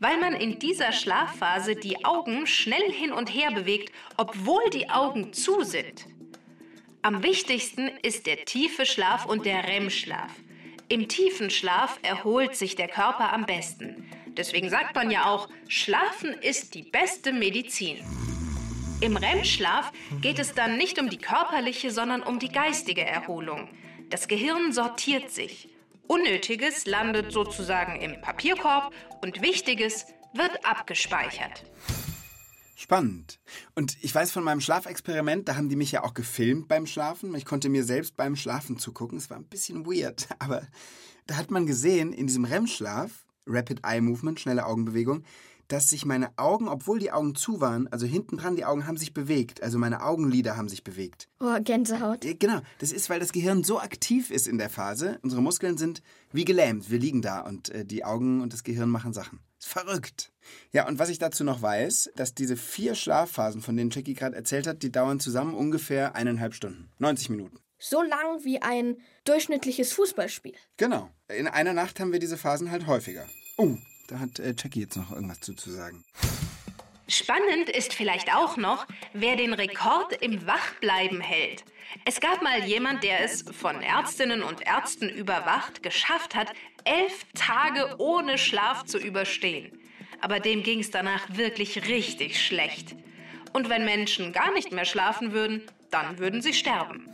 weil 0.00 0.18
man 0.18 0.34
in 0.34 0.58
dieser 0.58 0.92
Schlafphase 0.92 1.76
die 1.76 2.04
Augen 2.04 2.46
schnell 2.46 2.90
hin 2.92 3.12
und 3.12 3.28
her 3.28 3.50
bewegt, 3.52 3.92
obwohl 4.16 4.62
die 4.70 4.90
Augen 4.90 5.32
zu 5.32 5.62
sind. 5.62 6.06
Am 7.02 7.22
wichtigsten 7.22 7.88
ist 8.02 8.26
der 8.26 8.44
tiefe 8.44 8.86
Schlaf 8.86 9.26
und 9.26 9.44
der 9.44 9.68
REM-Schlaf. 9.68 10.30
Im 10.88 11.08
tiefen 11.08 11.50
Schlaf 11.50 11.98
erholt 12.02 12.56
sich 12.56 12.76
der 12.76 12.88
Körper 12.88 13.32
am 13.32 13.46
besten. 13.46 14.10
Deswegen 14.36 14.68
sagt 14.70 14.94
man 14.94 15.10
ja 15.10 15.26
auch, 15.26 15.48
Schlafen 15.68 16.32
ist 16.32 16.74
die 16.74 16.82
beste 16.82 17.32
Medizin. 17.32 17.98
Im 19.00 19.16
REM-Schlaf 19.16 19.92
geht 20.22 20.38
es 20.38 20.54
dann 20.54 20.76
nicht 20.76 20.98
um 20.98 21.10
die 21.10 21.18
körperliche, 21.18 21.90
sondern 21.90 22.22
um 22.22 22.38
die 22.38 22.48
geistige 22.48 23.04
Erholung. 23.04 23.68
Das 24.08 24.28
Gehirn 24.28 24.72
sortiert 24.72 25.30
sich. 25.30 25.68
Unnötiges 26.06 26.86
landet 26.86 27.32
sozusagen 27.32 28.00
im 28.00 28.20
Papierkorb 28.20 28.92
und 29.22 29.40
Wichtiges 29.40 30.06
wird 30.34 30.64
abgespeichert. 30.64 31.64
Spannend. 32.76 33.40
Und 33.74 33.96
ich 34.02 34.14
weiß 34.14 34.30
von 34.32 34.44
meinem 34.44 34.60
Schlafexperiment, 34.60 35.48
da 35.48 35.56
haben 35.56 35.70
die 35.70 35.76
mich 35.76 35.92
ja 35.92 36.04
auch 36.04 36.12
gefilmt 36.12 36.68
beim 36.68 36.86
Schlafen. 36.86 37.34
Ich 37.34 37.46
konnte 37.46 37.70
mir 37.70 37.84
selbst 37.84 38.16
beim 38.16 38.36
Schlafen 38.36 38.78
zugucken. 38.78 39.16
Es 39.16 39.30
war 39.30 39.38
ein 39.38 39.46
bisschen 39.46 39.86
weird, 39.86 40.28
aber 40.38 40.66
da 41.26 41.36
hat 41.36 41.50
man 41.50 41.66
gesehen, 41.66 42.12
in 42.12 42.26
diesem 42.26 42.44
REM-Schlaf, 42.44 43.24
Rapid 43.46 43.80
Eye 43.84 44.00
Movement, 44.00 44.40
schnelle 44.40 44.66
Augenbewegung, 44.66 45.24
dass 45.68 45.88
sich 45.88 46.04
meine 46.04 46.36
Augen, 46.38 46.68
obwohl 46.68 46.98
die 46.98 47.12
Augen 47.12 47.34
zu 47.34 47.60
waren, 47.60 47.88
also 47.88 48.06
hinten 48.06 48.36
dran, 48.36 48.56
die 48.56 48.64
Augen 48.64 48.86
haben 48.86 48.96
sich 48.96 49.14
bewegt. 49.14 49.62
Also 49.62 49.78
meine 49.78 50.02
Augenlider 50.02 50.56
haben 50.56 50.68
sich 50.68 50.84
bewegt. 50.84 51.28
Oh, 51.40 51.56
Gänsehaut. 51.62 52.24
Äh, 52.24 52.34
Genau, 52.34 52.60
das 52.78 52.92
ist, 52.92 53.08
weil 53.10 53.20
das 53.20 53.32
Gehirn 53.32 53.64
so 53.64 53.80
aktiv 53.80 54.30
ist 54.30 54.46
in 54.48 54.58
der 54.58 54.70
Phase. 54.70 55.18
Unsere 55.22 55.42
Muskeln 55.42 55.78
sind 55.78 56.02
wie 56.32 56.44
gelähmt. 56.44 56.90
Wir 56.90 56.98
liegen 56.98 57.22
da 57.22 57.40
und 57.40 57.70
äh, 57.70 57.84
die 57.84 58.04
Augen 58.04 58.40
und 58.40 58.52
das 58.52 58.64
Gehirn 58.64 58.90
machen 58.90 59.12
Sachen. 59.12 59.40
Ist 59.58 59.68
verrückt. 59.68 60.32
Ja, 60.72 60.86
und 60.86 60.98
was 60.98 61.08
ich 61.08 61.18
dazu 61.18 61.44
noch 61.44 61.62
weiß, 61.62 62.10
dass 62.16 62.34
diese 62.34 62.56
vier 62.56 62.94
Schlafphasen, 62.94 63.62
von 63.62 63.76
denen 63.76 63.90
Jackie 63.90 64.14
gerade 64.14 64.36
erzählt 64.36 64.66
hat, 64.66 64.82
die 64.82 64.92
dauern 64.92 65.20
zusammen 65.20 65.54
ungefähr 65.54 66.14
eineinhalb 66.14 66.54
Stunden. 66.54 66.90
90 66.98 67.30
Minuten. 67.30 67.58
So 67.78 68.02
lang 68.02 68.44
wie 68.44 68.62
ein 68.62 68.96
durchschnittliches 69.24 69.92
Fußballspiel. 69.92 70.54
Genau. 70.76 71.10
In 71.28 71.46
einer 71.46 71.72
Nacht 71.72 72.00
haben 72.00 72.12
wir 72.12 72.18
diese 72.18 72.36
Phasen 72.36 72.70
halt 72.70 72.86
häufiger. 72.86 73.26
Oh, 73.56 73.76
da 74.06 74.18
hat 74.18 74.38
äh, 74.38 74.54
Jackie 74.56 74.80
jetzt 74.80 74.96
noch 74.96 75.12
irgendwas 75.12 75.40
zu, 75.40 75.54
zu 75.54 75.70
sagen. 75.70 76.04
Spannend 77.06 77.68
ist 77.68 77.92
vielleicht 77.92 78.34
auch 78.34 78.56
noch, 78.56 78.86
wer 79.12 79.36
den 79.36 79.52
Rekord 79.52 80.14
im 80.22 80.46
Wachbleiben 80.46 81.20
hält. 81.20 81.64
Es 82.06 82.20
gab 82.20 82.42
mal 82.42 82.64
jemand, 82.64 83.04
der 83.04 83.22
es 83.22 83.42
von 83.42 83.82
Ärztinnen 83.82 84.42
und 84.42 84.66
Ärzten 84.66 85.08
überwacht 85.08 85.82
geschafft 85.82 86.34
hat, 86.34 86.52
elf 86.84 87.24
Tage 87.34 87.96
ohne 87.98 88.38
Schlaf 88.38 88.84
zu 88.84 88.98
überstehen. 88.98 89.78
Aber 90.20 90.40
dem 90.40 90.62
ging 90.62 90.80
es 90.80 90.90
danach 90.90 91.36
wirklich 91.36 91.86
richtig 91.88 92.44
schlecht. 92.44 92.96
Und 93.52 93.68
wenn 93.68 93.84
Menschen 93.84 94.32
gar 94.32 94.52
nicht 94.52 94.72
mehr 94.72 94.86
schlafen 94.86 95.32
würden, 95.32 95.62
dann 95.90 96.18
würden 96.18 96.42
sie 96.42 96.54
sterben. 96.54 97.08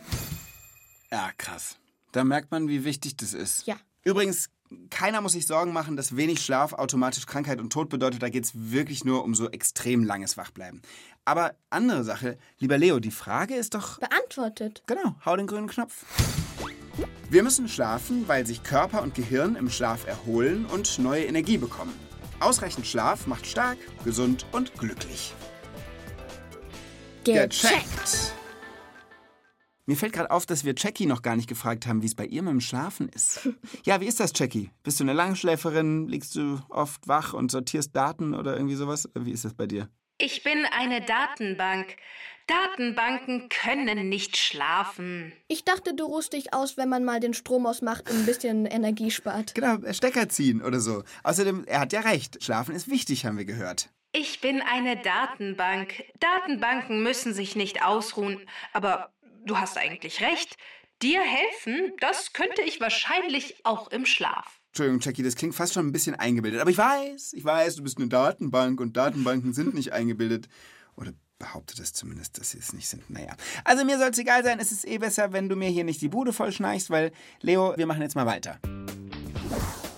Ja, 1.11 1.31
krass. 1.37 1.79
Da 2.13 2.25
merkt 2.25 2.51
man, 2.51 2.69
wie 2.69 2.85
wichtig 2.85 3.17
das 3.17 3.35
ist. 3.35 3.67
Ja. 3.67 3.77
Übrigens, 4.05 4.49
keiner 4.91 5.21
muss 5.21 5.33
sich 5.33 5.47
Sorgen 5.47 5.73
machen, 5.73 5.97
dass 5.97 6.17
wenig 6.17 6.41
Schlaf 6.41 6.73
automatisch 6.73 7.27
Krankheit 7.27 7.61
und 7.61 7.73
Tod 7.73 7.89
bedeutet. 7.89 8.23
Da 8.23 8.29
geht 8.29 8.45
es 8.45 8.53
wirklich 8.55 9.05
nur 9.05 9.25
um 9.25 9.35
so 9.35 9.51
extrem 9.51 10.05
langes 10.05 10.37
Wachbleiben. 10.37 10.83
Aber 11.25 11.55
andere 11.71 12.05
Sache, 12.05 12.39
lieber 12.59 12.79
Leo, 12.79 13.01
die 13.01 13.11
Frage 13.11 13.55
ist 13.55 13.75
doch. 13.75 13.99
Beantwortet. 13.99 14.83
Genau, 14.87 15.17
hau 15.25 15.37
den 15.37 15.47
grünen 15.47 15.69
Knopf. 15.69 16.05
Wir 17.29 17.43
müssen 17.43 17.69
schlafen, 17.69 18.27
weil 18.27 18.47
sich 18.47 18.63
Körper 18.63 19.03
und 19.03 19.15
Gehirn 19.15 19.57
im 19.57 19.71
Schlaf 19.71 20.07
erholen 20.07 20.67
und 20.67 20.99
neue 20.99 21.25
Energie 21.25 21.59
bekommen. 21.59 21.95
Ausreichend 22.41 22.87
Schlaf 22.87 23.27
macht 23.27 23.47
stark, 23.47 23.79
gesund 24.05 24.47
und 24.53 24.75
glücklich. 24.79 25.35
Gecheckt. 27.25 28.33
Mir 29.91 29.97
fällt 29.97 30.13
gerade 30.13 30.31
auf, 30.31 30.47
dass 30.47 30.65
wir 30.65 30.73
Jackie 30.77 31.07
noch 31.07 31.21
gar 31.21 31.35
nicht 31.35 31.49
gefragt 31.49 31.89
haben, 31.89 32.01
wie 32.01 32.07
es 32.07 32.15
bei 32.15 32.25
ihr 32.25 32.43
mit 32.43 32.53
dem 32.53 32.61
Schlafen 32.61 33.09
ist. 33.09 33.49
Ja, 33.85 34.01
wie 34.01 34.07
ist 34.07 34.21
das, 34.21 34.31
Jackie? 34.37 34.71
Bist 34.85 35.01
du 35.01 35.05
eine 35.05 35.15
Langschläferin? 35.15 36.07
Liegst 36.07 36.37
du 36.37 36.61
oft 36.69 37.09
wach 37.09 37.33
und 37.33 37.51
sortierst 37.51 37.97
Daten 37.97 38.35
oder 38.35 38.55
irgendwie 38.55 38.77
sowas? 38.77 39.09
Wie 39.19 39.33
ist 39.33 39.45
das 39.45 39.55
bei 39.55 39.67
dir? 39.67 39.89
Ich 40.19 40.45
bin 40.45 40.65
eine 40.79 41.01
Datenbank. 41.01 41.97
Datenbanken 42.47 43.49
können 43.49 44.09
nicht 44.09 44.37
schlafen. 44.37 45.33
Ich 45.49 45.65
dachte, 45.65 45.93
du 45.93 46.05
ruhst 46.05 46.35
dich 46.35 46.55
aus, 46.55 46.77
wenn 46.77 46.89
man 46.89 47.05
mal 47.05 47.19
den 47.19 47.35
Strom 47.35 47.67
ausmacht 47.67 48.09
und 48.09 48.17
ein 48.17 48.27
bisschen 48.27 48.67
Energie 48.67 49.11
spart. 49.11 49.57
Genau, 49.57 49.79
Stecker 49.93 50.29
ziehen 50.29 50.63
oder 50.63 50.79
so. 50.79 51.03
Außerdem, 51.25 51.65
er 51.67 51.81
hat 51.81 51.93
ja 51.93 52.01
recht. 52.03 52.45
Schlafen 52.45 52.77
ist 52.77 52.89
wichtig, 52.89 53.25
haben 53.25 53.39
wir 53.39 53.45
gehört. 53.45 53.91
Ich 54.13 54.41
bin 54.41 54.61
eine 54.61 54.97
Datenbank. 54.97 56.05
Datenbanken 56.19 57.03
müssen 57.03 57.33
sich 57.33 57.55
nicht 57.55 57.85
ausruhen. 57.85 58.41
Aber 58.73 59.13
du 59.51 59.59
hast 59.59 59.77
eigentlich 59.77 60.21
recht. 60.21 60.57
Dir 61.03 61.21
helfen, 61.21 61.93
das 62.01 62.33
könnte 62.33 62.63
ich 62.63 62.81
wahrscheinlich 62.81 63.57
auch 63.65 63.91
im 63.91 64.07
Schlaf. 64.07 64.61
Entschuldigung, 64.69 65.01
Jackie, 65.01 65.23
das 65.23 65.35
klingt 65.35 65.55
fast 65.55 65.75
schon 65.75 65.87
ein 65.87 65.93
bisschen 65.93 66.15
eingebildet. 66.15 66.61
Aber 66.61 66.71
ich 66.71 66.79
weiß, 66.79 67.33
ich 67.33 67.45
weiß, 67.45 67.77
du 67.77 67.83
bist 67.83 67.99
eine 67.99 68.09
Datenbank 68.09 68.81
und 68.81 68.97
Datenbanken 68.97 69.53
sind 69.53 69.75
nicht 69.75 69.93
eingebildet. 69.93 70.49
Oder 70.97 71.13
behaupte 71.39 71.75
das 71.75 71.93
zumindest, 71.93 72.39
dass 72.39 72.51
sie 72.51 72.59
es 72.59 72.73
nicht 72.73 72.89
sind. 72.89 73.09
Naja. 73.11 73.35
Also 73.65 73.85
mir 73.85 73.99
soll 73.99 74.11
es 74.11 74.19
egal 74.19 74.45
sein. 74.45 74.61
Es 74.61 74.71
ist 74.71 74.87
eh 74.87 74.99
besser, 74.99 75.33
wenn 75.33 75.49
du 75.49 75.57
mir 75.57 75.69
hier 75.69 75.85
nicht 75.85 76.01
die 76.01 76.09
Bude 76.09 76.33
vollschneichst, 76.33 76.91
weil, 76.91 77.11
Leo, 77.41 77.75
wir 77.77 77.87
machen 77.87 78.03
jetzt 78.03 78.15
mal 78.15 78.27
weiter. 78.27 78.61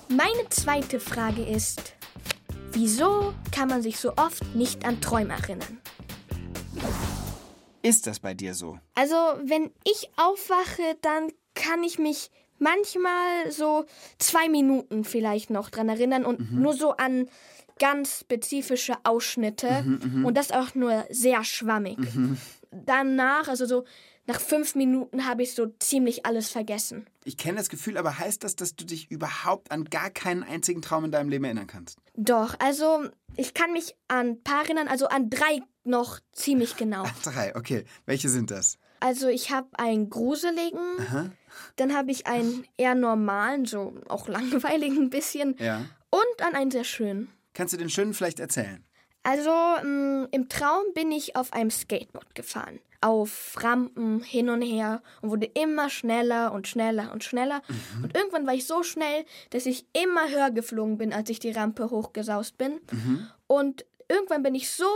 Meine 0.09 0.49
zweite 0.51 1.01
Frage 1.01 1.45
ist, 1.45 1.95
wieso 2.71 3.35
kann 3.51 3.69
man 3.69 3.83
sich 3.83 3.99
so 3.99 4.17
oft 4.17 4.55
nicht 4.55 4.85
an 4.87 5.01
Träume 5.01 5.35
erinnern? 5.35 5.81
Ist 7.83 8.07
das 8.07 8.21
bei 8.21 8.35
dir 8.35 8.55
so? 8.55 8.79
Also, 8.95 9.17
wenn 9.45 9.71
ich 9.85 10.11
aufwache, 10.17 10.97
dann 11.01 11.33
kann 11.55 11.83
ich 11.83 11.99
mich 11.99 12.31
manchmal 12.59 13.51
so 13.51 13.85
zwei 14.19 14.49
Minuten 14.49 15.05
vielleicht 15.05 15.51
noch 15.51 15.69
dran 15.69 15.89
erinnern 15.89 16.25
und 16.25 16.53
nur 16.53 16.75
so 16.75 16.93
an 16.93 17.29
ganz 17.79 18.21
spezifische 18.21 18.95
Ausschnitte 19.03 19.85
und 20.25 20.37
das 20.37 20.53
auch 20.53 20.75
nur 20.75 21.05
sehr 21.11 21.43
schwammig. 21.43 21.99
Danach, 22.71 23.49
also 23.49 23.67
so 23.67 23.85
nach 24.27 24.41
fünf 24.41 24.77
Minuten 24.77 25.27
habe 25.27 25.43
ich 25.43 25.55
so 25.55 25.67
ziemlich 25.81 26.25
alles 26.25 26.49
vergessen. 26.49 27.07
Ich 27.25 27.37
kenne 27.37 27.59
das 27.59 27.69
Gefühl, 27.69 27.99
aber 27.99 28.19
heißt 28.19 28.45
das, 28.45 28.55
dass 28.55 28.77
du 28.77 28.85
dich 28.85 29.11
überhaupt 29.11 29.73
an 29.73 29.85
gar 29.87 30.11
keinen 30.11 30.45
einzigen 30.45 30.81
Traum 30.81 31.05
in 31.05 31.11
deinem 31.11 31.29
Leben 31.29 31.45
erinnern 31.45 31.67
kannst? 31.67 31.99
Doch, 32.15 32.55
also 32.61 33.05
ich 33.37 33.53
kann 33.53 33.73
mich 33.73 33.97
an 34.07 34.29
ein 34.29 34.43
paar 34.43 34.63
erinnern, 34.63 34.87
also 34.87 35.09
an 35.09 35.29
drei 35.29 35.61
noch 35.85 36.21
ziemlich 36.33 36.77
genau. 36.77 37.05
Drei, 37.25 37.55
okay. 37.57 37.85
Welche 38.07 38.29
sind 38.29 38.51
das? 38.51 38.79
Also 39.01 39.27
ich 39.29 39.51
habe 39.51 39.69
einen 39.79 40.11
gruseligen, 40.11 40.81
dann 41.77 41.95
habe 41.97 42.13
ich 42.13 42.27
einen 42.29 42.65
eher 42.77 42.95
normalen, 42.95 43.67
so 43.67 43.95
auch 44.09 44.29
langweiligen 44.29 44.97
ein 45.05 45.11
bisschen 45.11 45.57
Ja. 45.59 45.85
und 46.11 46.43
an 46.47 46.55
einen 46.55 46.71
sehr 46.71 46.85
schönen. 46.85 47.29
Kannst 47.55 47.75
du 47.75 47.79
den 47.79 47.91
schönen 47.91 48.15
vielleicht 48.15 48.39
erzählen? 48.41 48.85
Also 49.25 49.51
mh, 49.51 50.29
im 50.31 50.49
Traum 50.49 50.83
bin 50.95 51.11
ich 51.13 51.35
auf 51.37 51.53
einem 51.53 51.71
Skateboard 51.71 52.35
gefahren. 52.35 52.79
Auf 53.01 53.55
Rampen 53.61 54.23
hin 54.23 54.49
und 54.49 54.63
her 54.63 55.03
und 55.21 55.31
wurde 55.31 55.47
immer 55.47 55.91
schneller 55.91 56.53
und 56.53 56.69
schneller 56.69 57.11
und 57.13 57.25
schneller. 57.25 57.61
Und 58.03 58.17
irgendwann 58.17 58.47
war 58.47 58.55
ich 58.55 58.65
so 58.69 58.85
schnell, 58.85 59.25
dass 59.51 59.67
ich 59.67 59.87
immer 59.93 60.29
höher 60.31 60.53
geflogen 60.53 60.99
bin, 60.99 61.13
als 61.13 61.29
ich 61.29 61.41
die 61.41 61.51
Rampe 61.51 61.91
hochgesaust 61.91 62.57
bin. 62.59 62.81
Und 63.49 63.85
irgendwann 64.09 64.45
bin 64.45 64.55
ich 64.55 64.71
so 64.71 64.87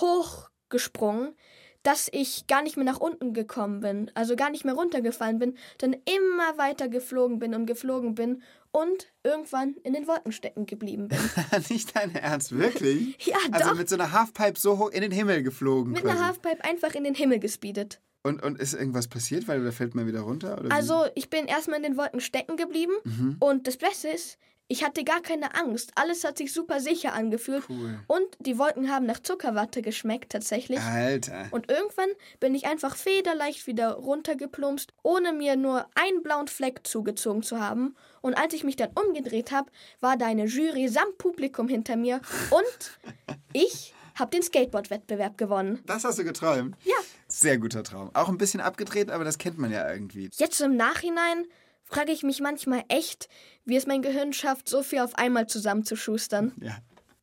hoch 0.00 0.48
gesprungen, 0.68 1.34
dass 1.82 2.08
ich 2.12 2.46
gar 2.46 2.62
nicht 2.62 2.76
mehr 2.76 2.84
nach 2.84 3.00
unten 3.00 3.34
gekommen 3.34 3.80
bin, 3.80 4.10
also 4.14 4.36
gar 4.36 4.50
nicht 4.50 4.64
mehr 4.64 4.74
runtergefallen 4.74 5.38
bin, 5.40 5.56
dann 5.78 5.92
immer 5.94 6.56
weiter 6.56 6.88
geflogen 6.88 7.38
bin 7.40 7.54
und 7.54 7.66
geflogen 7.66 8.14
bin 8.14 8.42
und 8.70 9.12
irgendwann 9.24 9.74
in 9.82 9.92
den 9.92 10.06
Wolken 10.06 10.30
stecken 10.32 10.64
geblieben 10.66 11.08
bin. 11.08 11.18
Nicht 11.68 11.94
dein 11.96 12.14
Ernst, 12.14 12.56
wirklich? 12.56 13.18
Ja, 13.26 13.36
Also 13.50 13.70
doch. 13.70 13.76
mit 13.76 13.88
so 13.88 13.96
einer 13.96 14.12
Halfpipe 14.12 14.58
so 14.58 14.78
hoch 14.78 14.90
in 14.90 15.02
den 15.02 15.10
Himmel 15.12 15.42
geflogen. 15.42 15.92
Mit 15.92 16.02
quasi. 16.02 16.16
einer 16.16 16.26
Halfpipe 16.28 16.62
einfach 16.64 16.94
in 16.94 17.02
den 17.04 17.14
Himmel 17.16 17.40
gespeedet. 17.40 18.00
und, 18.22 18.42
und 18.44 18.60
ist 18.60 18.74
irgendwas 18.74 19.08
passiert, 19.08 19.48
weil 19.48 19.62
da 19.64 19.72
fällt 19.72 19.96
man 19.96 20.06
wieder 20.06 20.20
runter? 20.20 20.62
Also 20.70 21.06
ich 21.16 21.28
bin 21.30 21.46
erstmal 21.46 21.78
in 21.78 21.82
den 21.82 21.96
Wolken 21.96 22.20
stecken 22.20 22.56
geblieben 22.56 22.92
Mhm. 23.04 23.36
und 23.40 23.66
das 23.66 23.76
Beste 23.76 24.08
ist, 24.08 24.38
ich 24.72 24.82
hatte 24.84 25.04
gar 25.04 25.20
keine 25.20 25.54
Angst. 25.54 25.92
Alles 25.96 26.24
hat 26.24 26.38
sich 26.38 26.52
super 26.52 26.80
sicher 26.80 27.12
angefühlt 27.12 27.64
Cool. 27.68 28.00
und 28.06 28.24
die 28.38 28.56
Wolken 28.58 28.90
haben 28.90 29.04
nach 29.04 29.20
Zuckerwatte 29.20 29.82
geschmeckt 29.82 30.32
tatsächlich. 30.32 30.80
Alter. 30.80 31.48
Und 31.50 31.70
irgendwann 31.70 32.08
bin 32.40 32.54
ich 32.54 32.64
einfach 32.66 32.96
federleicht 32.96 33.66
wieder 33.66 33.92
runtergeplumpst, 33.92 34.94
ohne 35.02 35.34
mir 35.34 35.56
nur 35.56 35.84
einen 35.94 36.22
blauen 36.22 36.48
Fleck 36.48 36.86
zugezogen 36.86 37.42
zu 37.42 37.60
haben. 37.60 37.94
Und 38.22 38.32
als 38.34 38.54
ich 38.54 38.64
mich 38.64 38.76
dann 38.76 38.90
umgedreht 38.94 39.52
habe, 39.52 39.70
war 40.00 40.16
da 40.16 40.24
eine 40.26 40.46
Jury 40.46 40.88
samt 40.88 41.18
Publikum 41.18 41.68
hinter 41.68 41.96
mir 41.96 42.22
und 42.50 42.98
ich 43.52 43.92
habe 44.14 44.30
den 44.30 44.42
Skateboard-Wettbewerb 44.42 45.36
gewonnen. 45.36 45.80
Das 45.86 46.04
hast 46.04 46.18
du 46.18 46.24
geträumt? 46.24 46.76
Ja. 46.84 46.94
Sehr 47.28 47.58
guter 47.58 47.82
Traum. 47.82 48.10
Auch 48.14 48.28
ein 48.28 48.38
bisschen 48.38 48.60
abgedreht, 48.60 49.10
aber 49.10 49.24
das 49.24 49.38
kennt 49.38 49.58
man 49.58 49.70
ja 49.70 49.90
irgendwie. 49.90 50.30
Jetzt 50.34 50.60
im 50.60 50.76
Nachhinein 50.76 51.46
frage 51.92 52.12
ich 52.12 52.22
mich 52.22 52.40
manchmal 52.40 52.84
echt, 52.88 53.28
wie 53.64 53.76
es 53.76 53.86
mein 53.86 54.02
Gehirn 54.02 54.32
schafft, 54.32 54.68
so 54.68 54.82
viel 54.82 55.00
auf 55.00 55.16
einmal 55.16 55.46
zusammenzuschustern. 55.46 56.52
Ja. 56.62 56.78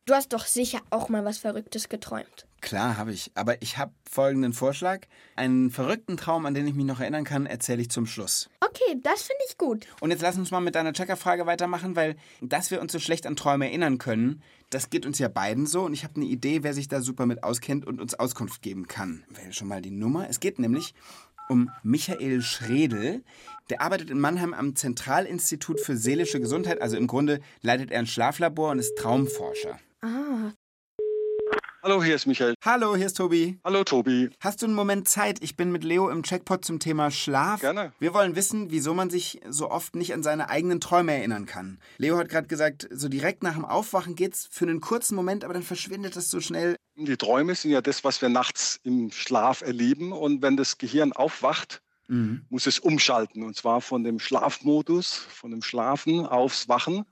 Du 0.06 0.14
hast 0.14 0.32
doch 0.32 0.44
sicher 0.44 0.80
auch 0.90 1.08
mal 1.08 1.24
was 1.24 1.38
Verrücktes 1.38 1.88
geträumt. 1.88 2.46
Klar, 2.60 2.96
habe 2.96 3.12
ich. 3.12 3.30
Aber 3.34 3.62
ich 3.62 3.78
habe 3.78 3.92
folgenden 4.10 4.52
Vorschlag. 4.52 5.06
Einen 5.36 5.70
verrückten 5.70 6.16
Traum, 6.16 6.46
an 6.46 6.54
den 6.54 6.66
ich 6.66 6.74
mich 6.74 6.84
noch 6.84 7.00
erinnern 7.00 7.24
kann, 7.24 7.46
erzähle 7.46 7.82
ich 7.82 7.90
zum 7.90 8.06
Schluss. 8.06 8.50
Okay, 8.60 8.98
das 9.02 9.22
finde 9.22 9.42
ich 9.48 9.56
gut. 9.56 9.86
Und 10.00 10.10
jetzt 10.10 10.22
lass 10.22 10.36
uns 10.36 10.50
mal 10.50 10.60
mit 10.60 10.74
deiner 10.74 10.92
Checkerfrage 10.92 11.46
weitermachen, 11.46 11.96
weil 11.96 12.16
dass 12.40 12.70
wir 12.70 12.80
uns 12.80 12.92
so 12.92 12.98
schlecht 12.98 13.26
an 13.26 13.36
Träume 13.36 13.66
erinnern 13.66 13.98
können, 13.98 14.42
das 14.70 14.90
geht 14.90 15.06
uns 15.06 15.18
ja 15.18 15.28
beiden 15.28 15.66
so. 15.66 15.82
Und 15.82 15.92
ich 15.92 16.04
habe 16.04 16.16
eine 16.16 16.26
Idee, 16.26 16.62
wer 16.62 16.74
sich 16.74 16.88
da 16.88 17.00
super 17.00 17.26
mit 17.26 17.44
auskennt 17.44 17.86
und 17.86 18.00
uns 18.00 18.14
Auskunft 18.14 18.62
geben 18.62 18.88
kann. 18.88 19.24
Wähle 19.28 19.52
schon 19.52 19.68
mal 19.68 19.82
die 19.82 19.90
Nummer. 19.90 20.28
Es 20.28 20.40
geht 20.40 20.58
nämlich 20.58 20.94
um 21.50 21.70
Michael 21.82 22.40
Schredel. 22.42 23.22
Der 23.68 23.82
arbeitet 23.82 24.10
in 24.10 24.20
Mannheim 24.20 24.54
am 24.54 24.76
Zentralinstitut 24.76 25.80
für 25.80 25.96
seelische 25.96 26.40
Gesundheit. 26.40 26.80
Also 26.80 26.96
im 26.96 27.06
Grunde 27.06 27.40
leitet 27.60 27.90
er 27.90 27.98
ein 27.98 28.06
Schlaflabor 28.06 28.70
und 28.70 28.78
ist 28.78 28.96
Traumforscher. 28.96 29.78
Ah, 30.00 30.52
Hallo, 31.82 32.02
hier 32.04 32.14
ist 32.14 32.26
Michael. 32.26 32.54
Hallo, 32.62 32.94
hier 32.94 33.06
ist 33.06 33.16
Tobi. 33.16 33.58
Hallo, 33.64 33.84
Tobi. 33.84 34.28
Hast 34.40 34.60
du 34.60 34.66
einen 34.66 34.74
Moment 34.74 35.08
Zeit? 35.08 35.38
Ich 35.42 35.56
bin 35.56 35.72
mit 35.72 35.82
Leo 35.82 36.10
im 36.10 36.22
Checkpot 36.22 36.62
zum 36.62 36.78
Thema 36.78 37.10
Schlaf. 37.10 37.60
Gerne. 37.62 37.92
Wir 37.98 38.12
wollen 38.12 38.36
wissen, 38.36 38.70
wieso 38.70 38.92
man 38.92 39.08
sich 39.08 39.40
so 39.48 39.70
oft 39.70 39.96
nicht 39.96 40.12
an 40.12 40.22
seine 40.22 40.50
eigenen 40.50 40.80
Träume 40.82 41.14
erinnern 41.14 41.46
kann. 41.46 41.78
Leo 41.96 42.18
hat 42.18 42.28
gerade 42.28 42.48
gesagt, 42.48 42.86
so 42.92 43.08
direkt 43.08 43.42
nach 43.42 43.54
dem 43.54 43.64
Aufwachen 43.64 44.14
geht's 44.14 44.46
für 44.50 44.66
einen 44.66 44.82
kurzen 44.82 45.14
Moment, 45.16 45.42
aber 45.42 45.54
dann 45.54 45.62
verschwindet 45.62 46.16
das 46.16 46.28
so 46.30 46.40
schnell. 46.40 46.76
Die 46.96 47.16
Träume 47.16 47.54
sind 47.54 47.70
ja 47.70 47.80
das, 47.80 48.04
was 48.04 48.20
wir 48.20 48.28
nachts 48.28 48.78
im 48.82 49.10
Schlaf 49.10 49.62
erleben. 49.62 50.12
Und 50.12 50.42
wenn 50.42 50.58
das 50.58 50.76
Gehirn 50.76 51.12
aufwacht, 51.14 51.80
Mhm. 52.08 52.42
muss 52.50 52.66
es 52.66 52.80
umschalten. 52.80 53.42
Und 53.44 53.54
zwar 53.56 53.80
von 53.80 54.02
dem 54.04 54.18
Schlafmodus, 54.18 55.14
von 55.14 55.52
dem 55.52 55.62
Schlafen 55.62 56.26
aufs 56.26 56.68
Wachen. 56.68 57.04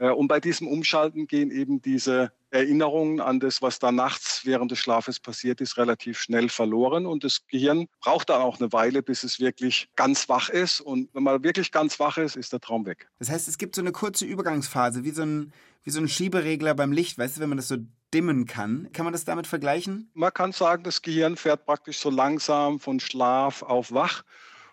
Äh, 0.00 0.10
Und 0.10 0.26
bei 0.26 0.40
diesem 0.40 0.66
Umschalten 0.66 1.28
gehen 1.28 1.52
eben 1.52 1.80
diese 1.80 2.32
Erinnerungen 2.52 3.20
an 3.20 3.40
das, 3.40 3.62
was 3.62 3.78
da 3.78 3.90
nachts 3.90 4.42
während 4.44 4.70
des 4.70 4.78
Schlafes 4.78 5.18
passiert 5.18 5.60
ist, 5.60 5.78
relativ 5.78 6.20
schnell 6.20 6.48
verloren. 6.48 7.06
Und 7.06 7.24
das 7.24 7.46
Gehirn 7.48 7.86
braucht 8.00 8.28
dann 8.28 8.42
auch 8.42 8.60
eine 8.60 8.72
Weile, 8.72 9.02
bis 9.02 9.24
es 9.24 9.40
wirklich 9.40 9.88
ganz 9.96 10.28
wach 10.28 10.50
ist. 10.50 10.80
Und 10.80 11.08
wenn 11.14 11.22
man 11.22 11.42
wirklich 11.42 11.72
ganz 11.72 11.98
wach 11.98 12.18
ist, 12.18 12.36
ist 12.36 12.52
der 12.52 12.60
Traum 12.60 12.84
weg. 12.84 13.08
Das 13.18 13.30
heißt, 13.30 13.48
es 13.48 13.58
gibt 13.58 13.74
so 13.74 13.80
eine 13.80 13.92
kurze 13.92 14.26
Übergangsphase, 14.26 15.02
wie 15.02 15.10
so 15.10 15.22
ein, 15.22 15.52
wie 15.82 15.90
so 15.90 16.00
ein 16.00 16.08
Schieberegler 16.08 16.74
beim 16.74 16.92
Licht, 16.92 17.18
weißt 17.18 17.36
du, 17.36 17.40
wenn 17.40 17.48
man 17.48 17.58
das 17.58 17.68
so 17.68 17.78
dimmen 18.12 18.46
kann. 18.46 18.90
Kann 18.92 19.04
man 19.04 19.12
das 19.12 19.24
damit 19.24 19.46
vergleichen? 19.46 20.10
Man 20.12 20.34
kann 20.34 20.52
sagen, 20.52 20.84
das 20.84 21.00
Gehirn 21.00 21.36
fährt 21.36 21.64
praktisch 21.64 21.98
so 21.98 22.10
langsam 22.10 22.78
von 22.78 23.00
Schlaf 23.00 23.62
auf 23.62 23.92
Wach. 23.92 24.22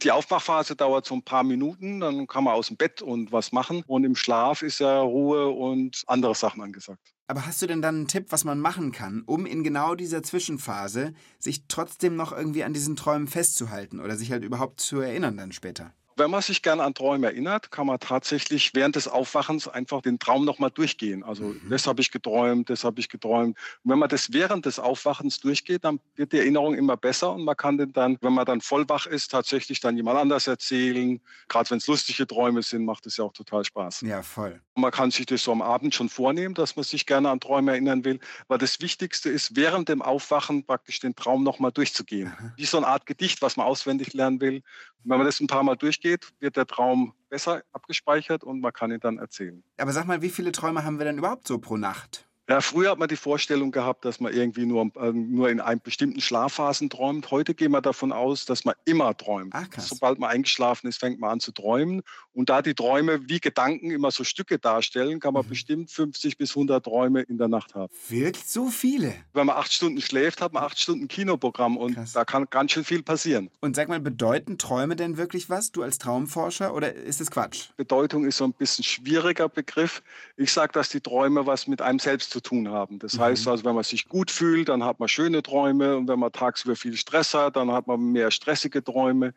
Die 0.01 0.11
Aufwachphase 0.11 0.77
dauert 0.77 1.05
so 1.05 1.15
ein 1.15 1.23
paar 1.23 1.43
Minuten, 1.43 1.99
dann 1.99 2.25
kann 2.25 2.45
man 2.45 2.53
aus 2.53 2.67
dem 2.67 2.77
Bett 2.77 3.01
und 3.01 3.33
was 3.33 3.51
machen. 3.51 3.83
Und 3.85 4.05
im 4.05 4.15
Schlaf 4.15 4.61
ist 4.61 4.79
ja 4.79 5.01
Ruhe 5.01 5.49
und 5.49 6.03
andere 6.07 6.35
Sachen 6.35 6.61
angesagt. 6.61 7.13
Aber 7.27 7.45
hast 7.45 7.61
du 7.61 7.67
denn 7.67 7.81
dann 7.81 7.95
einen 7.95 8.07
Tipp, 8.07 8.27
was 8.29 8.43
man 8.43 8.59
machen 8.59 8.91
kann, 8.91 9.23
um 9.25 9.45
in 9.45 9.63
genau 9.63 9.95
dieser 9.95 10.23
Zwischenphase 10.23 11.13
sich 11.37 11.67
trotzdem 11.67 12.15
noch 12.15 12.31
irgendwie 12.31 12.63
an 12.63 12.73
diesen 12.73 12.95
Träumen 12.95 13.27
festzuhalten 13.27 13.99
oder 13.99 14.15
sich 14.15 14.31
halt 14.31 14.43
überhaupt 14.43 14.79
zu 14.79 14.99
erinnern 15.01 15.37
dann 15.37 15.51
später? 15.51 15.93
Wenn 16.19 16.31
man 16.31 16.41
sich 16.41 16.61
gerne 16.61 16.83
an 16.83 16.93
Träume 16.93 17.27
erinnert, 17.27 17.71
kann 17.71 17.87
man 17.87 17.97
tatsächlich 17.97 18.75
während 18.75 18.97
des 18.97 19.07
Aufwachens 19.07 19.69
einfach 19.69 20.01
den 20.01 20.19
Traum 20.19 20.43
nochmal 20.43 20.69
durchgehen. 20.69 21.23
Also 21.23 21.55
das 21.69 21.87
habe 21.87 22.01
ich 22.01 22.11
geträumt, 22.11 22.69
das 22.69 22.83
habe 22.83 22.99
ich 22.99 23.07
geträumt. 23.07 23.57
Und 23.83 23.91
wenn 23.91 23.99
man 23.99 24.09
das 24.09 24.33
während 24.33 24.65
des 24.65 24.79
Aufwachens 24.79 25.39
durchgeht, 25.39 25.85
dann 25.85 26.01
wird 26.15 26.33
die 26.33 26.39
Erinnerung 26.39 26.75
immer 26.75 26.97
besser 26.97 27.31
und 27.31 27.45
man 27.45 27.55
kann 27.55 27.77
den 27.77 27.93
dann, 27.93 28.17
wenn 28.19 28.33
man 28.33 28.45
dann 28.45 28.59
voll 28.59 28.87
wach 28.89 29.07
ist, 29.07 29.31
tatsächlich 29.31 29.79
dann 29.79 29.95
jemand 29.95 30.19
anders 30.19 30.45
erzählen. 30.47 31.21
Gerade 31.47 31.69
wenn 31.69 31.77
es 31.77 31.87
lustige 31.87 32.27
Träume 32.27 32.63
sind, 32.63 32.83
macht 32.83 33.05
es 33.05 33.15
ja 33.15 33.23
auch 33.23 33.31
total 33.31 33.63
Spaß. 33.63 34.01
Ja, 34.01 34.21
voll. 34.21 34.59
Und 34.73 34.81
man 34.81 34.91
kann 34.91 35.11
sich 35.11 35.25
das 35.25 35.41
so 35.41 35.53
am 35.53 35.61
Abend 35.61 35.95
schon 35.95 36.09
vornehmen, 36.09 36.53
dass 36.53 36.75
man 36.75 36.83
sich 36.83 37.05
gerne 37.05 37.29
an 37.29 37.39
Träume 37.39 37.71
erinnern 37.71 38.03
will. 38.03 38.19
Weil 38.49 38.57
das 38.57 38.81
Wichtigste 38.81 39.29
ist, 39.29 39.55
während 39.55 39.87
dem 39.87 40.01
Aufwachen 40.01 40.65
praktisch 40.65 40.99
den 40.99 41.15
Traum 41.15 41.43
nochmal 41.43 41.71
durchzugehen. 41.71 42.33
Wie 42.57 42.65
so 42.65 42.75
eine 42.75 42.87
Art 42.87 43.05
Gedicht, 43.05 43.41
was 43.41 43.55
man 43.55 43.65
auswendig 43.65 44.13
lernen 44.13 44.41
will. 44.41 44.63
Und 45.03 45.11
wenn 45.11 45.17
man 45.17 45.25
das 45.25 45.39
ein 45.39 45.47
paar 45.47 45.63
Mal 45.63 45.75
durchgeht, 45.75 46.08
wird 46.39 46.55
der 46.55 46.65
Traum 46.65 47.13
besser 47.29 47.63
abgespeichert 47.71 48.43
und 48.43 48.59
man 48.61 48.73
kann 48.73 48.91
ihn 48.91 48.99
dann 48.99 49.17
erzählen. 49.17 49.63
Aber 49.77 49.91
sag 49.91 50.05
mal, 50.05 50.21
wie 50.21 50.29
viele 50.29 50.51
Träume 50.51 50.83
haben 50.83 50.97
wir 50.99 51.05
denn 51.05 51.17
überhaupt 51.17 51.47
so 51.47 51.59
pro 51.59 51.77
Nacht? 51.77 52.28
Ja, 52.49 52.61
früher 52.61 52.89
hat 52.89 52.97
man 52.97 53.07
die 53.07 53.15
Vorstellung 53.15 53.69
gehabt, 53.71 54.05
dass 54.05 54.19
man 54.19 54.33
irgendwie 54.33 54.65
nur, 54.65 54.89
äh, 54.95 55.11
nur 55.11 55.51
in 55.51 55.59
einem 55.61 55.81
bestimmten 55.81 56.19
Schlafphasen 56.19 56.89
träumt. 56.89 57.29
Heute 57.29 57.53
gehen 57.53 57.71
wir 57.71 57.81
davon 57.81 58.11
aus, 58.11 58.45
dass 58.45 58.65
man 58.65 58.73
immer 58.85 59.15
träumt. 59.15 59.53
Ach. 59.55 59.67
Sobald 59.77 60.17
man 60.17 60.31
eingeschlafen 60.31 60.87
ist, 60.87 60.99
fängt 60.99 61.19
man 61.19 61.29
an 61.29 61.39
zu 61.39 61.51
träumen. 61.51 62.01
Und 62.33 62.49
da 62.49 62.63
die 62.63 62.73
Träume 62.73 63.29
wie 63.29 63.39
Gedanken 63.39 63.91
immer 63.91 64.09
so 64.09 64.23
Stücke 64.23 64.57
darstellen, 64.57 65.19
kann 65.19 65.35
man 65.35 65.45
Mhm. 65.45 65.49
bestimmt 65.49 65.91
50 65.91 66.37
bis 66.37 66.55
100 66.55 66.83
Träume 66.85 67.21
in 67.21 67.37
der 67.37 67.49
Nacht 67.49 67.75
haben. 67.75 67.93
Wirklich 68.07 68.45
so 68.47 68.69
viele? 68.69 69.13
Wenn 69.33 69.45
man 69.45 69.55
acht 69.55 69.71
Stunden 69.71 70.01
schläft, 70.01 70.41
hat 70.41 70.51
man 70.51 70.63
acht 70.63 70.79
Stunden 70.79 71.07
Kinoprogramm 71.07 71.77
und 71.77 71.93
Krass. 71.93 72.13
da 72.13 72.25
kann 72.25 72.47
ganz 72.49 72.71
schön 72.71 72.83
viel 72.83 73.03
passieren. 73.03 73.51
Und 73.59 73.75
sag 73.75 73.89
mal, 73.89 73.99
bedeuten 73.99 74.57
Träume 74.57 74.95
denn 74.95 75.17
wirklich 75.17 75.51
was, 75.51 75.71
du 75.71 75.83
als 75.83 75.99
Traumforscher, 75.99 76.73
oder 76.73 76.95
ist 76.95 77.21
es 77.21 77.29
Quatsch? 77.29 77.69
Bedeutung 77.77 78.25
ist 78.25 78.37
so 78.37 78.45
ein 78.45 78.53
bisschen 78.53 78.83
schwieriger 78.83 79.49
Begriff. 79.49 80.01
Ich 80.35 80.51
sage, 80.51 80.73
dass 80.73 80.89
die 80.89 81.01
Träume 81.01 81.45
was 81.45 81.67
mit 81.67 81.83
einem 81.83 81.99
selbst 81.99 82.31
zu 82.31 82.38
tun 82.41 82.69
haben. 82.69 82.99
Das 82.99 83.17
heißt 83.19 83.47
also, 83.47 83.65
wenn 83.65 83.75
man 83.75 83.83
sich 83.83 84.07
gut 84.07 84.31
fühlt, 84.31 84.69
dann 84.69 84.83
hat 84.83 84.99
man 84.99 85.09
schöne 85.09 85.41
Träume 85.43 85.97
und 85.97 86.07
wenn 86.07 86.19
man 86.19 86.31
tagsüber 86.31 86.75
viel 86.75 86.95
Stress 86.95 87.33
hat, 87.33 87.55
dann 87.55 87.71
hat 87.71 87.87
man 87.87 87.99
mehr 88.11 88.31
stressige 88.31 88.83
Träume. 88.83 89.33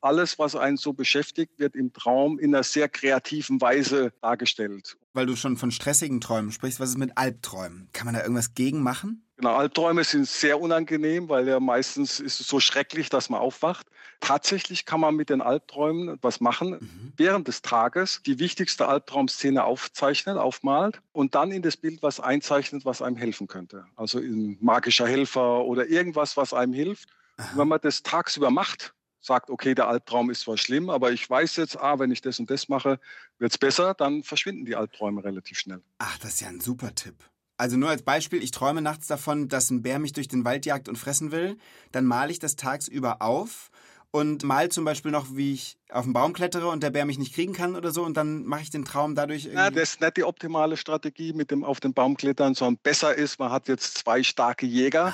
Alles, 0.00 0.38
was 0.38 0.54
einen 0.54 0.76
so 0.76 0.92
beschäftigt, 0.92 1.58
wird 1.58 1.74
im 1.74 1.92
Traum 1.92 2.38
in 2.38 2.54
einer 2.54 2.62
sehr 2.62 2.88
kreativen 2.88 3.60
Weise 3.60 4.12
dargestellt. 4.20 4.98
Weil 5.14 5.26
du 5.26 5.34
schon 5.34 5.56
von 5.56 5.70
stressigen 5.70 6.20
Träumen 6.20 6.52
sprichst, 6.52 6.78
was 6.78 6.90
ist 6.90 6.98
mit 6.98 7.16
Albträumen? 7.16 7.88
Kann 7.92 8.04
man 8.04 8.14
da 8.14 8.20
irgendwas 8.20 8.54
gegen 8.54 8.82
machen? 8.82 9.23
Genau, 9.36 9.56
Albträume 9.56 10.04
sind 10.04 10.28
sehr 10.28 10.60
unangenehm, 10.60 11.28
weil 11.28 11.48
ja 11.48 11.58
meistens 11.58 12.20
ist 12.20 12.40
es 12.40 12.46
so 12.46 12.60
schrecklich, 12.60 13.08
dass 13.08 13.30
man 13.30 13.40
aufwacht. 13.40 13.88
Tatsächlich 14.20 14.86
kann 14.86 15.00
man 15.00 15.16
mit 15.16 15.28
den 15.28 15.42
Albträumen 15.42 16.18
was 16.22 16.40
machen. 16.40 17.12
Während 17.16 17.48
des 17.48 17.60
Tages 17.60 18.22
die 18.24 18.38
wichtigste 18.38 18.86
Albtraumszene 18.86 19.64
aufzeichnen, 19.64 20.38
aufmalt 20.38 21.00
und 21.12 21.34
dann 21.34 21.50
in 21.50 21.62
das 21.62 21.76
Bild 21.76 22.02
was 22.02 22.20
einzeichnet, 22.20 22.84
was 22.84 23.02
einem 23.02 23.16
helfen 23.16 23.48
könnte. 23.48 23.86
Also 23.96 24.18
ein 24.18 24.56
magischer 24.60 25.08
Helfer 25.08 25.64
oder 25.64 25.88
irgendwas, 25.88 26.36
was 26.36 26.54
einem 26.54 26.72
hilft. 26.72 27.08
Und 27.36 27.58
wenn 27.58 27.68
man 27.68 27.80
das 27.82 28.04
tagsüber 28.04 28.50
macht, 28.50 28.94
sagt, 29.20 29.50
okay, 29.50 29.74
der 29.74 29.88
Albtraum 29.88 30.30
ist 30.30 30.42
zwar 30.42 30.58
schlimm, 30.58 30.90
aber 30.90 31.10
ich 31.10 31.28
weiß 31.28 31.56
jetzt, 31.56 31.78
ah, 31.78 31.98
wenn 31.98 32.12
ich 32.12 32.20
das 32.20 32.38
und 32.38 32.50
das 32.50 32.68
mache, 32.68 33.00
wird 33.38 33.52
es 33.52 33.58
besser, 33.58 33.94
dann 33.94 34.22
verschwinden 34.22 34.64
die 34.64 34.76
Albträume 34.76 35.24
relativ 35.24 35.58
schnell. 35.58 35.82
Ach, 35.98 36.18
das 36.18 36.34
ist 36.34 36.40
ja 36.40 36.48
ein 36.48 36.60
super 36.60 36.94
Tipp. 36.94 37.16
Also 37.56 37.76
nur 37.76 37.88
als 37.88 38.02
Beispiel, 38.02 38.42
ich 38.42 38.50
träume 38.50 38.82
nachts 38.82 39.06
davon, 39.06 39.48
dass 39.48 39.70
ein 39.70 39.82
Bär 39.82 39.98
mich 39.98 40.12
durch 40.12 40.28
den 40.28 40.44
Wald 40.44 40.66
jagt 40.66 40.88
und 40.88 40.96
fressen 40.96 41.30
will. 41.30 41.56
Dann 41.92 42.04
male 42.04 42.32
ich 42.32 42.40
das 42.40 42.56
tagsüber 42.56 43.22
auf 43.22 43.70
und 44.10 44.44
mal 44.44 44.68
zum 44.68 44.84
Beispiel 44.84 45.10
noch, 45.10 45.26
wie 45.32 45.54
ich 45.54 45.76
auf 45.88 46.04
den 46.04 46.12
Baum 46.12 46.32
klettere 46.32 46.68
und 46.68 46.82
der 46.82 46.90
Bär 46.90 47.04
mich 47.04 47.18
nicht 47.18 47.34
kriegen 47.34 47.52
kann 47.52 47.74
oder 47.74 47.90
so 47.90 48.04
und 48.04 48.16
dann 48.16 48.44
mache 48.44 48.62
ich 48.62 48.70
den 48.70 48.84
Traum 48.84 49.16
dadurch 49.16 49.46
irgendwie... 49.46 49.60
Ja, 49.60 49.70
das 49.70 49.94
ist 49.94 50.00
nicht 50.00 50.16
die 50.16 50.24
optimale 50.24 50.76
Strategie 50.76 51.32
mit 51.32 51.50
dem 51.50 51.64
auf 51.64 51.80
den 51.80 51.94
Baum 51.94 52.16
klettern, 52.16 52.54
sondern 52.54 52.80
besser 52.82 53.14
ist, 53.14 53.40
man 53.40 53.50
hat 53.50 53.66
jetzt 53.66 53.98
zwei 53.98 54.22
starke 54.22 54.66
Jäger 54.66 55.12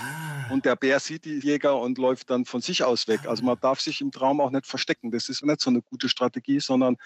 und 0.51 0.67
der 0.67 0.77
Bär 0.77 1.01
sieht 1.01 1.25
die 1.25 1.39
Jäger 1.39 1.79
und 1.79 1.97
läuft 1.97 2.29
dann 2.29 2.45
von 2.45 2.61
sich 2.61 2.85
aus 2.85 3.09
weg. 3.09 3.21
Also 3.27 3.43
man 3.43 3.59
darf 3.61 3.81
sich 3.81 4.03
im 4.03 4.13
Traum 4.13 4.41
auch 4.41 4.51
nicht 4.51 4.67
verstecken. 4.67 5.11
Das 5.11 5.29
ist 5.29 5.45
nicht 5.45 5.61
so 5.61 5.71
eine 5.71 5.81
gute 5.81 6.11
Strategie, 6.11 6.61
sondern 6.61 6.97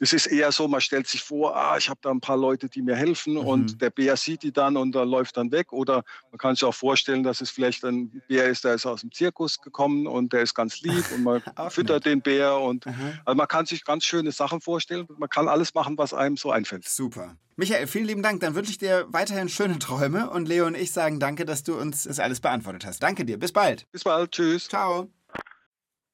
es 0.00 0.14
ist 0.14 0.26
eher 0.26 0.50
so, 0.50 0.66
man 0.66 0.80
stellt 0.80 1.06
sich 1.06 1.22
vor, 1.22 1.54
ah, 1.54 1.76
ich 1.76 1.90
habe 1.90 2.00
da 2.02 2.10
ein 2.10 2.20
paar 2.20 2.38
Leute, 2.38 2.70
die 2.70 2.80
mir 2.80 2.96
helfen 2.96 3.36
und 3.36 3.82
der 3.82 3.90
Bär 3.90 4.16
sieht 4.16 4.42
die 4.42 4.52
dann 4.52 4.78
und 4.78 4.92
dann 4.92 5.08
läuft 5.08 5.36
dann 5.36 5.52
weg. 5.52 5.72
Oder 5.72 6.04
man 6.30 6.38
kann 6.38 6.54
sich 6.54 6.64
auch 6.64 6.74
vorstellen, 6.74 7.22
dass 7.22 7.42
es 7.42 7.50
vielleicht 7.50 7.84
ein 7.84 8.22
Bär 8.26 8.46
ist, 8.46 8.64
der 8.64 8.74
ist 8.74 8.86
aus 8.86 9.02
dem 9.02 9.12
Zirkus 9.12 9.60
gekommen 9.60 10.06
und 10.06 10.32
der 10.32 10.40
ist 10.40 10.54
ganz 10.54 10.80
lieb 10.80 11.04
und 11.14 11.22
man 11.22 11.42
füttert 11.68 12.06
den 12.06 12.22
Bär. 12.22 12.58
Und, 12.58 12.86
also 12.86 13.36
man 13.36 13.46
kann 13.46 13.66
sich 13.66 13.84
ganz 13.84 14.04
schöne 14.04 14.32
Sachen 14.32 14.62
vorstellen. 14.62 15.06
Man 15.18 15.28
kann 15.28 15.48
alles 15.48 15.74
machen, 15.74 15.98
was 15.98 16.14
einem 16.14 16.38
so 16.38 16.50
einfällt. 16.50 16.88
Super. 16.88 17.36
Michael, 17.56 17.86
vielen 17.86 18.06
lieben 18.06 18.22
Dank. 18.22 18.40
Dann 18.40 18.54
wünsche 18.54 18.70
ich 18.70 18.78
dir 18.78 19.06
weiterhin 19.10 19.50
schöne 19.50 19.78
Träume 19.78 20.30
und 20.30 20.48
Leo 20.48 20.66
und 20.66 20.74
ich 20.74 20.92
sagen 20.92 21.20
danke, 21.20 21.44
dass 21.44 21.62
du 21.62 21.78
uns 21.78 22.04
das 22.04 22.18
alles 22.18 22.40
beantwortet 22.40 22.86
hast. 22.86 23.02
Danke 23.02 23.26
dir. 23.26 23.38
Bis 23.38 23.52
bald. 23.52 23.86
Bis 23.92 24.04
bald. 24.04 24.32
Tschüss. 24.32 24.68
Ciao. 24.68 25.10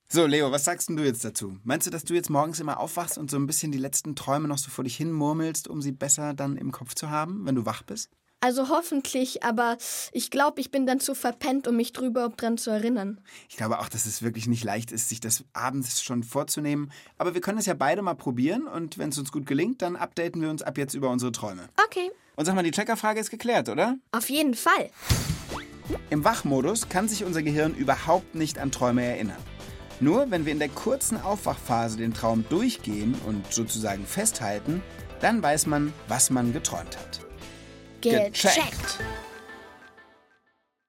So, 0.09 0.25
Leo, 0.25 0.53
was 0.53 0.65
sagst 0.65 0.89
du 0.89 1.03
jetzt 1.03 1.25
dazu? 1.25 1.57
Meinst 1.65 1.87
du, 1.87 1.91
dass 1.91 2.05
du 2.05 2.15
jetzt 2.15 2.31
morgens 2.31 2.61
immer 2.61 2.79
aufwachst 2.79 3.19
und 3.19 3.29
so 3.29 3.37
ein 3.37 3.47
bisschen 3.49 3.73
die 3.73 3.79
letzten 3.79 4.15
Träume 4.15 4.47
noch 4.47 4.59
so 4.59 4.71
vor 4.71 4.85
dich 4.85 4.97
hin 4.97 5.11
murmelst, 5.11 5.67
um 5.67 5.83
sie 5.83 5.91
besser 5.91 6.33
dann 6.33 6.57
im 6.57 6.71
Kopf 6.71 6.95
zu 6.95 7.11
haben, 7.11 7.45
wenn 7.45 7.57
du 7.57 7.67
wach 7.67 7.83
bist? 7.83 8.11
Also 8.41 8.69
hoffentlich, 8.69 9.43
aber 9.43 9.77
ich 10.13 10.31
glaube, 10.31 10.61
ich 10.61 10.71
bin 10.71 10.87
dann 10.87 11.01
zu 11.01 11.17
verpennt, 11.17 11.67
um 11.67 11.75
mich 11.75 11.93
drüber 11.93 12.29
dran 12.37 12.57
zu 12.57 12.71
erinnern. 12.71 13.21
Ich 13.49 13.57
glaube 13.57 13.81
auch, 13.81 13.89
dass 13.89 14.07
es 14.07 14.23
wirklich 14.23 14.47
nicht 14.47 14.63
leicht 14.63 14.93
ist, 14.93 15.09
sich 15.09 15.19
das 15.19 15.43
abends 15.55 16.01
schon 16.03 16.23
vorzunehmen. 16.23 16.93
Aber 17.19 17.35
wir 17.35 17.41
können 17.41 17.59
es 17.59 17.67
ja 17.67 17.75
beide 17.75 18.03
mal 18.03 18.15
probieren 18.15 18.69
und 18.69 18.99
wenn 18.99 19.09
es 19.09 19.19
uns 19.19 19.33
gut 19.33 19.47
gelingt, 19.47 19.83
dann 19.83 19.97
updaten 19.97 20.41
wir 20.41 20.51
uns 20.51 20.63
ab 20.63 20.79
jetzt 20.79 20.95
über 20.95 21.11
unsere 21.11 21.33
Träume. 21.33 21.69
Okay, 21.85 22.13
Und 22.37 22.45
sag 22.45 22.55
mal, 22.55 22.63
die 22.63 22.71
Checkerfrage 22.71 23.19
ist 23.19 23.31
geklärt, 23.31 23.69
oder? 23.69 23.97
auf 24.13 24.31
jeden 24.31 24.55
Fall. 24.55 24.91
Im 26.11 26.23
Wachmodus 26.23 26.89
kann 26.89 27.09
sich 27.09 27.25
unser 27.25 27.43
Gehirn 27.43 27.75
überhaupt 27.75 28.37
nicht 28.37 28.59
an 28.59 28.71
Träume 28.71 29.03
erinnern. 29.03 29.39
Nur 30.01 30.31
wenn 30.31 30.45
wir 30.45 30.53
in 30.53 30.59
der 30.59 30.69
kurzen 30.69 31.19
Aufwachphase 31.21 31.97
den 31.97 32.13
Traum 32.13 32.45
durchgehen 32.51 33.15
und 33.27 33.51
sozusagen 33.51 34.05
festhalten, 34.05 34.83
dann 35.21 35.43
weiß 35.43 35.67
man, 35.67 35.93
was 36.07 36.29
man 36.29 36.53
geträumt 36.53 36.99
hat. 36.99 37.21
Gecheckt. 38.03 38.99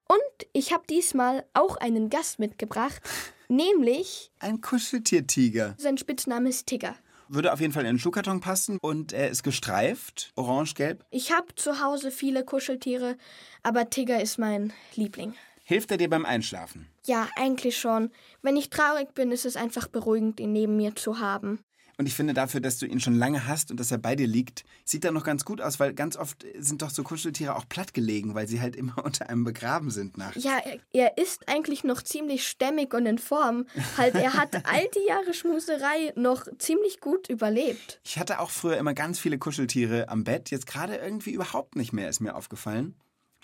Und 0.07 0.47
ich 0.51 0.73
habe 0.73 0.83
diesmal 0.89 1.45
auch 1.53 1.77
einen 1.77 2.09
Gast 2.09 2.39
mitgebracht, 2.39 3.01
nämlich 3.47 4.31
Ein 4.39 4.59
Kuscheltiertiger. 4.59 5.75
sein 5.77 5.97
Spitzname 5.97 6.49
ist 6.49 6.67
Tigger. 6.67 6.95
Würde 7.29 7.51
auf 7.51 7.59
jeden 7.59 7.73
Fall 7.73 7.83
in 7.83 7.95
den 7.95 7.99
Schuhkarton 7.99 8.39
passen 8.39 8.77
und 8.81 9.11
er 9.11 9.29
ist 9.29 9.43
gestreift, 9.43 10.31
orange-gelb. 10.35 11.05
Ich 11.11 11.31
habe 11.33 11.55
zu 11.55 11.81
Hause 11.81 12.11
viele 12.11 12.43
Kuscheltiere, 12.45 13.17
aber 13.63 13.89
Tigger 13.89 14.21
ist 14.21 14.37
mein 14.37 14.71
Liebling. 14.95 15.33
Hilft 15.69 15.91
er 15.91 15.97
dir 15.97 16.09
beim 16.09 16.23
Einschlafen? 16.23 16.87
Ja, 17.05 17.27
eigentlich 17.35 17.77
schon. 17.77 18.09
Wenn 18.41 18.55
ich 18.55 18.69
traurig 18.69 19.13
bin, 19.13 19.33
ist 19.33 19.45
es 19.45 19.57
einfach 19.57 19.89
beruhigend, 19.89 20.39
ihn 20.39 20.53
neben 20.53 20.77
mir 20.77 20.95
zu 20.95 21.19
haben. 21.19 21.59
Und 21.97 22.05
ich 22.05 22.13
finde 22.13 22.33
dafür, 22.33 22.61
dass 22.61 22.79
du 22.79 22.85
ihn 22.85 23.01
schon 23.01 23.15
lange 23.15 23.47
hast 23.47 23.69
und 23.69 23.77
dass 23.77 23.91
er 23.91 23.97
bei 23.97 24.15
dir 24.15 24.27
liegt, 24.27 24.63
sieht 24.85 25.03
er 25.03 25.11
noch 25.11 25.25
ganz 25.25 25.43
gut 25.43 25.59
aus, 25.59 25.77
weil 25.81 25.93
ganz 25.93 26.15
oft 26.15 26.45
sind 26.57 26.83
doch 26.83 26.89
so 26.89 27.03
Kuscheltiere 27.03 27.57
auch 27.57 27.67
plattgelegen, 27.67 28.33
weil 28.33 28.47
sie 28.47 28.61
halt 28.61 28.77
immer 28.77 28.97
unter 29.03 29.29
einem 29.29 29.43
begraben 29.43 29.91
sind 29.91 30.17
nachts. 30.17 30.41
Ja, 30.41 30.57
er, 30.57 30.79
er 30.93 31.17
ist 31.17 31.49
eigentlich 31.49 31.83
noch 31.83 32.01
ziemlich 32.01 32.47
stämmig 32.47 32.93
und 32.93 33.05
in 33.05 33.17
Form. 33.17 33.65
Halt, 33.97 34.15
er 34.15 34.35
hat 34.35 34.55
all 34.71 34.87
die 34.95 35.05
Jahre 35.05 35.33
Schmuserei 35.33 36.13
noch 36.15 36.47
ziemlich 36.59 37.01
gut 37.01 37.27
überlebt. 37.27 37.99
Ich 38.05 38.17
hatte 38.17 38.39
auch 38.39 38.51
früher 38.51 38.77
immer 38.77 38.93
ganz 38.93 39.19
viele 39.19 39.37
Kuscheltiere 39.37 40.07
am 40.07 40.23
Bett, 40.23 40.49
jetzt 40.49 40.65
gerade 40.65 40.95
irgendwie 40.95 41.31
überhaupt 41.31 41.75
nicht 41.75 41.91
mehr, 41.91 42.07
ist 42.07 42.21
mir 42.21 42.35
aufgefallen. 42.35 42.95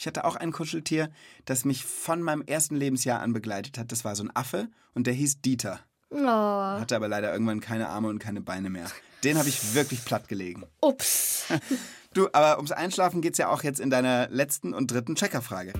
Ich 0.03 0.07
hatte 0.07 0.25
auch 0.25 0.35
ein 0.35 0.51
Kuscheltier, 0.51 1.09
das 1.45 1.63
mich 1.63 1.85
von 1.85 2.21
meinem 2.21 2.41
ersten 2.41 2.75
Lebensjahr 2.75 3.21
an 3.21 3.31
begleitet 3.31 3.77
hat. 3.77 3.93
Das 3.93 4.03
war 4.03 4.17
so 4.17 4.23
ein 4.25 4.35
Affe 4.35 4.67
und 4.93 5.07
der 5.07 5.13
hieß 5.13 5.39
Dieter. 5.39 5.79
Oh, 6.09 6.17
Hatte 6.17 6.97
aber 6.97 7.07
leider 7.07 7.31
irgendwann 7.31 7.61
keine 7.61 7.87
Arme 7.87 8.09
und 8.09 8.19
keine 8.19 8.41
Beine 8.41 8.69
mehr. 8.69 8.91
Den 9.23 9.37
habe 9.37 9.47
ich 9.47 9.75
wirklich 9.75 10.03
platt 10.03 10.27
gelegen. 10.27 10.65
ups. 10.81 11.45
Du, 12.13 12.27
aber 12.33 12.57
ums 12.57 12.73
Einschlafen 12.73 13.21
geht's 13.21 13.37
ja 13.37 13.47
auch 13.47 13.63
jetzt 13.63 13.79
in 13.79 13.89
deiner 13.89 14.27
letzten 14.27 14.73
und 14.73 14.91
dritten 14.91 15.15
Checkerfrage. 15.15 15.71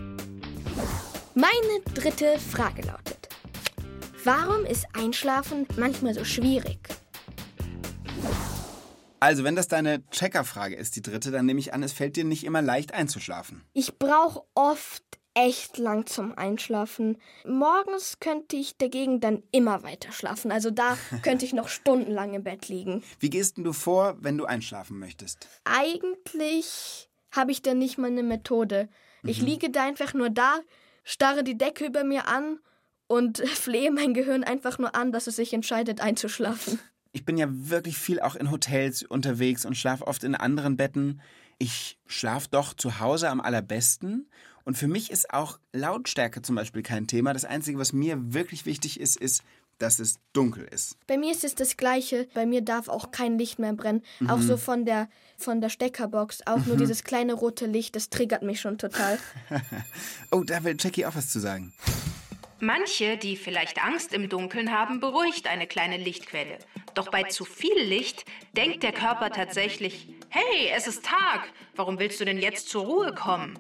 Meine 1.36 1.82
dritte 1.94 2.40
Frage 2.40 2.82
lautet: 2.84 3.28
Warum 4.24 4.64
ist 4.64 4.86
Einschlafen 4.94 5.68
manchmal 5.76 6.14
so 6.14 6.24
schwierig? 6.24 6.80
Also, 9.24 9.46
wenn 9.46 9.56
das 9.56 9.70
deine 9.70 10.06
Checkerfrage 10.10 10.76
ist, 10.76 10.98
die 10.98 11.02
dritte, 11.02 11.32
dann 11.32 11.46
nehme 11.46 11.58
ich 11.58 11.74
an, 11.74 11.82
es 11.82 11.94
fällt 11.94 12.18
dir 12.18 12.26
nicht 12.26 12.44
immer 12.44 12.62
leicht 12.62 12.94
einzuschlafen. 12.94 13.64
Ich 13.72 13.98
brauche 13.98 14.44
oft 14.54 15.02
echt 15.34 15.78
lang 15.78 16.06
zum 16.08 16.38
Einschlafen. 16.38 17.18
Morgens 17.46 18.20
könnte 18.20 18.58
ich 18.58 18.76
dagegen 18.78 19.22
dann 19.22 19.42
immer 19.52 19.82
weiter 19.82 20.12
schlafen. 20.12 20.52
Also 20.52 20.72
da 20.72 20.98
könnte 21.24 21.46
ich 21.46 21.54
noch 21.54 21.70
stundenlang 21.70 22.34
im 22.34 22.44
Bett 22.44 22.68
liegen. 22.68 23.02
Wie 23.22 23.30
gehst 23.30 23.56
denn 23.56 23.64
du 23.64 23.72
vor, 23.72 24.18
wenn 24.20 24.38
du 24.38 24.44
einschlafen 24.44 25.00
möchtest? 25.00 25.48
Eigentlich 25.64 27.10
habe 27.32 27.54
ich 27.54 27.62
da 27.62 27.74
nicht 27.74 27.98
mal 27.98 28.08
eine 28.08 28.24
Methode. 28.24 28.90
Ich 29.26 29.42
liege 29.42 29.70
da 29.70 29.86
einfach 29.86 30.14
nur 30.14 30.32
da, 30.32 30.60
starre 31.06 31.46
die 31.46 31.58
Decke 31.58 31.86
über 31.86 32.04
mir 32.04 32.28
an 32.28 32.60
und 33.08 33.38
flehe 33.48 33.90
mein 33.90 34.14
Gehirn 34.14 34.44
einfach 34.44 34.80
nur 34.80 34.96
an, 34.96 35.14
dass 35.14 35.28
es 35.28 35.38
sich 35.38 35.54
entscheidet 35.54 36.02
einzuschlafen. 36.02 36.78
Ich 37.14 37.26
bin 37.26 37.38
ja 37.38 37.48
wirklich 37.50 37.98
viel 37.98 38.20
auch 38.20 38.36
in 38.36 38.50
Hotels 38.50 39.04
unterwegs 39.04 39.66
und 39.66 39.78
schlafe 39.78 40.08
oft 40.08 40.24
in 40.24 40.34
anderen 40.34 40.78
Betten. 40.78 41.22
Ich 41.60 42.00
schlafe 42.08 42.48
doch 42.50 42.74
zu 42.74 43.00
Hause 43.00 43.30
am 43.30 43.40
allerbesten. 43.40 44.28
Und 44.66 44.78
für 44.78 44.88
mich 44.88 45.12
ist 45.12 45.32
auch 45.32 45.60
Lautstärke 45.74 46.42
zum 46.42 46.56
Beispiel 46.56 46.82
kein 46.82 47.06
Thema. 47.06 47.34
Das 47.34 47.46
Einzige, 47.46 47.78
was 47.78 47.94
mir 47.94 48.34
wirklich 48.34 48.66
wichtig 48.66 49.00
ist, 49.00 49.16
ist, 49.16 49.44
dass 49.78 50.00
es 50.00 50.16
dunkel 50.34 50.68
ist. 50.72 50.98
Bei 51.06 51.18
mir 51.18 51.32
ist 51.32 51.44
es 51.44 51.54
das 51.56 51.78
Gleiche. 51.78 52.28
Bei 52.34 52.48
mir 52.48 52.62
darf 52.62 52.88
auch 52.88 53.12
kein 53.12 53.38
Licht 53.38 53.60
mehr 53.60 53.74
brennen. 53.74 54.02
Auch 54.28 54.40
so 54.40 54.58
von 54.58 54.86
der, 54.86 55.10
von 55.38 55.62
der 55.62 55.70
Steckerbox. 55.70 56.48
Auch 56.48 56.66
nur 56.66 56.78
dieses 56.78 57.04
kleine 57.04 57.34
rote 57.34 57.68
Licht, 57.68 57.96
das 57.96 58.10
triggert 58.10 58.42
mich 58.42 58.60
schon 58.60 58.78
total. 58.78 59.20
Oh, 60.32 60.44
da 60.44 60.64
will 60.64 60.76
Jackie 60.80 61.06
auch 61.06 61.16
was 61.16 61.30
zu 61.30 61.40
sagen. 61.40 61.74
Manche, 62.64 63.18
die 63.18 63.36
vielleicht 63.36 63.84
Angst 63.84 64.14
im 64.14 64.30
Dunkeln 64.30 64.72
haben, 64.72 65.02
beruhigt 65.02 65.48
eine 65.48 65.68
kleine 65.68 65.98
Lichtquelle. 65.98 66.60
Doch 66.94 67.12
bei 67.12 67.24
zu 67.24 67.44
viel 67.44 67.78
Licht 67.78 68.24
denkt 68.54 68.84
der 68.84 68.94
Körper 68.94 69.32
tatsächlich, 69.32 70.08
hey, 70.30 70.72
es 70.74 70.88
ist 70.88 71.06
Tag, 71.06 71.52
warum 71.76 72.00
willst 72.00 72.22
du 72.22 72.26
denn 72.26 72.38
jetzt 72.38 72.70
zur 72.70 72.86
Ruhe 72.86 73.14
kommen? 73.14 73.60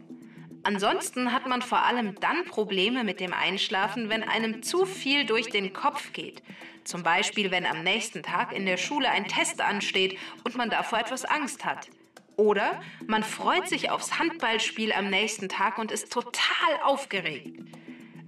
Ansonsten 0.63 1.33
hat 1.33 1.47
man 1.47 1.61
vor 1.61 1.83
allem 1.83 2.17
dann 2.21 2.45
Probleme 2.45 3.03
mit 3.03 3.19
dem 3.19 3.33
Einschlafen, 3.33 4.07
wenn 4.07 4.23
einem 4.23 4.63
zu 4.63 4.85
viel 4.85 5.25
durch 5.25 5.49
den 5.49 5.73
Kopf 5.73 6.13
geht. 6.13 6.41
Zum 6.85 7.03
Beispiel, 7.03 7.51
wenn 7.51 7.65
am 7.65 7.83
nächsten 7.83 8.23
Tag 8.23 8.53
in 8.53 8.65
der 8.65 8.77
Schule 8.77 9.09
ein 9.09 9.27
Test 9.27 9.59
ansteht 9.59 10.17
und 10.45 10.55
man 10.55 10.69
davor 10.69 10.99
etwas 10.99 11.25
Angst 11.25 11.65
hat. 11.65 11.89
Oder 12.37 12.81
man 13.05 13.25
freut 13.25 13.67
sich 13.67 13.89
aufs 13.89 14.17
Handballspiel 14.17 14.93
am 14.93 15.09
nächsten 15.09 15.49
Tag 15.49 15.77
und 15.77 15.91
ist 15.91 16.13
total 16.13 16.79
aufgeregt. 16.83 17.59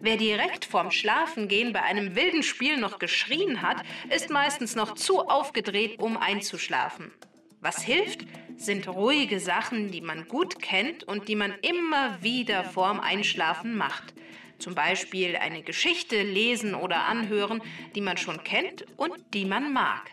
Wer 0.05 0.17
direkt 0.17 0.65
vorm 0.65 0.91
Schlafengehen 0.91 1.73
bei 1.73 1.81
einem 1.81 2.15
wilden 2.15 2.43
Spiel 2.43 2.77
noch 2.77 2.99
geschrien 2.99 3.63
hat, 3.63 3.81
ist 4.15 4.29
meistens 4.29 4.75
noch 4.75 4.93
zu 4.93 5.21
aufgedreht, 5.27 5.99
um 5.99 6.15
einzuschlafen. 6.15 7.11
Was 7.59 7.81
hilft, 7.81 8.19
sind 8.55 8.87
ruhige 8.87 9.39
Sachen, 9.39 9.89
die 9.89 10.01
man 10.01 10.27
gut 10.27 10.61
kennt 10.61 11.05
und 11.05 11.27
die 11.27 11.35
man 11.35 11.55
immer 11.63 12.21
wieder 12.21 12.63
vorm 12.63 12.99
Einschlafen 12.99 13.75
macht. 13.75 14.13
Zum 14.59 14.75
Beispiel 14.75 15.37
eine 15.37 15.63
Geschichte 15.63 16.21
lesen 16.21 16.75
oder 16.75 17.05
anhören, 17.05 17.63
die 17.95 18.01
man 18.01 18.17
schon 18.17 18.43
kennt 18.43 18.85
und 18.97 19.15
die 19.33 19.45
man 19.45 19.73
mag. 19.73 20.11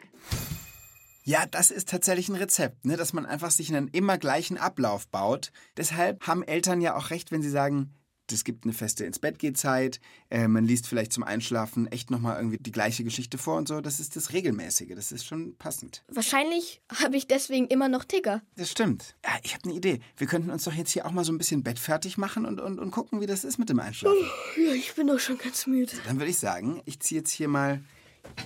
Ja, 1.22 1.44
das 1.44 1.70
ist 1.70 1.90
tatsächlich 1.90 2.30
ein 2.30 2.36
Rezept, 2.36 2.86
ne? 2.86 2.96
dass 2.96 3.12
man 3.12 3.26
einfach 3.26 3.50
sich 3.50 3.68
einen 3.68 3.88
immer 3.88 4.16
gleichen 4.16 4.56
Ablauf 4.56 5.06
baut. 5.08 5.52
Deshalb 5.76 6.26
haben 6.26 6.42
Eltern 6.42 6.80
ja 6.80 6.96
auch 6.96 7.10
recht, 7.10 7.30
wenn 7.30 7.42
sie 7.42 7.50
sagen, 7.50 7.92
Es 8.30 8.44
gibt 8.44 8.64
eine 8.64 8.72
feste 8.72 9.04
ins 9.04 9.18
Bett 9.18 9.38
geht 9.38 9.58
Zeit. 9.58 10.00
Äh, 10.30 10.48
man 10.48 10.64
liest 10.64 10.86
vielleicht 10.86 11.12
zum 11.12 11.22
Einschlafen 11.22 11.86
echt 11.88 12.10
nochmal 12.10 12.36
irgendwie 12.36 12.58
die 12.58 12.72
gleiche 12.72 13.04
Geschichte 13.04 13.36
vor 13.36 13.56
und 13.56 13.68
so. 13.68 13.80
Das 13.80 14.00
ist 14.00 14.16
das 14.16 14.32
Regelmäßige. 14.32 14.94
Das 14.94 15.12
ist 15.12 15.26
schon 15.26 15.56
passend. 15.56 16.02
Wahrscheinlich 16.08 16.80
habe 17.02 17.16
ich 17.16 17.26
deswegen 17.26 17.66
immer 17.66 17.88
noch 17.88 18.04
Ticker. 18.04 18.42
Das 18.56 18.70
stimmt. 18.70 19.16
Ja, 19.24 19.32
ich 19.42 19.54
habe 19.54 19.64
eine 19.64 19.74
Idee. 19.74 20.00
Wir 20.16 20.26
könnten 20.26 20.50
uns 20.50 20.64
doch 20.64 20.72
jetzt 20.72 20.92
hier 20.92 21.06
auch 21.06 21.10
mal 21.10 21.24
so 21.24 21.32
ein 21.32 21.38
bisschen 21.38 21.62
Bett 21.62 21.78
fertig 21.78 22.16
machen 22.16 22.46
und, 22.46 22.60
und, 22.60 22.78
und 22.78 22.90
gucken, 22.90 23.20
wie 23.20 23.26
das 23.26 23.44
ist 23.44 23.58
mit 23.58 23.68
dem 23.68 23.80
Einschlafen. 23.80 24.16
Ja, 24.56 24.72
ich 24.72 24.94
bin 24.94 25.06
doch 25.06 25.18
schon 25.18 25.38
ganz 25.38 25.66
müde. 25.66 25.92
Dann 26.06 26.18
würde 26.18 26.30
ich 26.30 26.38
sagen, 26.38 26.82
ich 26.86 27.00
ziehe 27.00 27.20
jetzt 27.20 27.30
hier 27.30 27.48
mal 27.48 27.82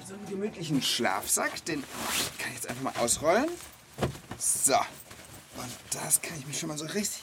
so 0.07 0.15
einen 0.15 0.27
gemütlichen 0.29 0.83
Schlafsack. 0.83 1.65
Den 1.67 1.83
kann 2.39 2.51
ich 2.51 2.55
jetzt 2.55 2.69
einfach 2.69 2.83
mal 2.83 2.95
ausrollen. 2.99 3.49
So. 4.39 4.75
Und 4.75 5.73
das 5.91 6.21
kann 6.21 6.39
ich 6.39 6.47
mich 6.47 6.59
schon 6.59 6.69
mal 6.69 6.77
so 6.77 6.85
richtig, 6.85 7.23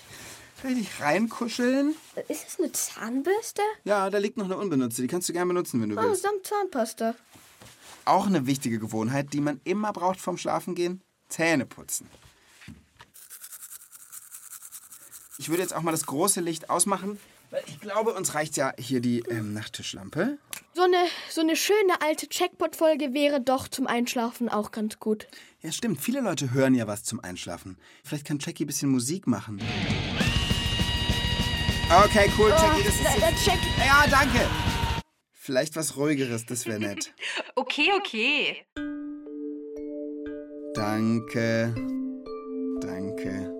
richtig 0.63 0.99
reinkuscheln. 1.02 1.95
Ist 2.28 2.45
das 2.45 2.60
eine 2.60 2.71
Zahnbürste? 2.71 3.62
Ja, 3.84 4.10
da 4.10 4.17
liegt 4.17 4.38
noch 4.38 4.45
eine 4.45 4.58
unbenutzte. 4.58 5.02
Die 5.02 5.08
kannst 5.08 5.28
du 5.30 5.34
gerne 5.34 5.47
benutzen, 5.47 5.82
wenn 5.82 5.89
du 5.89 5.97
Oh, 5.97 6.02
willst. 6.04 6.23
samt 6.23 6.45
Zahnpasta. 6.45 7.15
Auch 8.06 8.28
eine 8.28 8.45
wichtige 8.45 8.80
Gewohnheit, 8.80 9.32
die 9.34 9.41
man 9.41 9.62
immer 9.63 9.93
braucht 9.93 10.19
vorm 10.19 10.38
Schlafengehen. 10.38 11.02
Zähne 11.30 11.65
putzen. 11.65 12.08
Ich 15.38 15.49
würde 15.49 15.62
jetzt 15.62 15.73
auch 15.73 15.82
mal 15.82 15.91
das 15.91 16.06
große 16.06 16.41
Licht 16.41 16.69
ausmachen, 16.69 17.19
weil 17.49 17.63
ich 17.67 17.80
glaube, 17.80 18.13
uns 18.13 18.34
reicht 18.36 18.56
ja 18.56 18.71
hier 18.78 18.99
die 18.99 19.19
ähm, 19.30 19.54
Nachttischlampe. 19.54 20.38
So 20.76 20.84
eine, 20.84 20.97
so 21.30 21.41
eine 21.41 21.56
schöne 21.56 22.02
alte 22.02 22.28
Checkpot-Folge 22.28 23.13
wäre 23.13 23.41
doch 23.41 23.67
zum 23.67 23.88
Einschlafen 23.88 24.49
auch 24.49 24.71
ganz 24.71 24.99
gut. 24.99 25.28
Ja, 25.62 25.71
stimmt. 25.71 26.02
Viele 26.02 26.21
Leute 26.21 26.52
hören 26.52 26.76
ja 26.76 26.88
was 26.88 27.04
zum 27.04 27.19
Einschlafen. 27.19 27.78
Vielleicht 28.04 28.26
kann 28.26 28.39
Jackie 28.39 28.63
ein 28.65 28.67
bisschen 28.67 28.89
Musik 28.89 29.28
machen. 29.28 29.62
Okay, 31.89 32.32
cool, 32.38 32.50
Jackie. 32.50 32.84
Das 32.84 32.96
ist 32.96 33.04
Da, 33.22 33.32
check. 33.32 33.60
Ja, 33.78 34.06
danke. 34.10 34.39
Vielleicht 35.32 35.76
was 35.76 35.98
Ruhigeres, 35.98 36.46
das 36.46 36.65
wäre 36.65 36.80
nett. 36.80 37.13
Okay, 37.56 37.91
okay. 37.98 38.65
Danke. 40.74 41.74
Danke. 42.82 43.54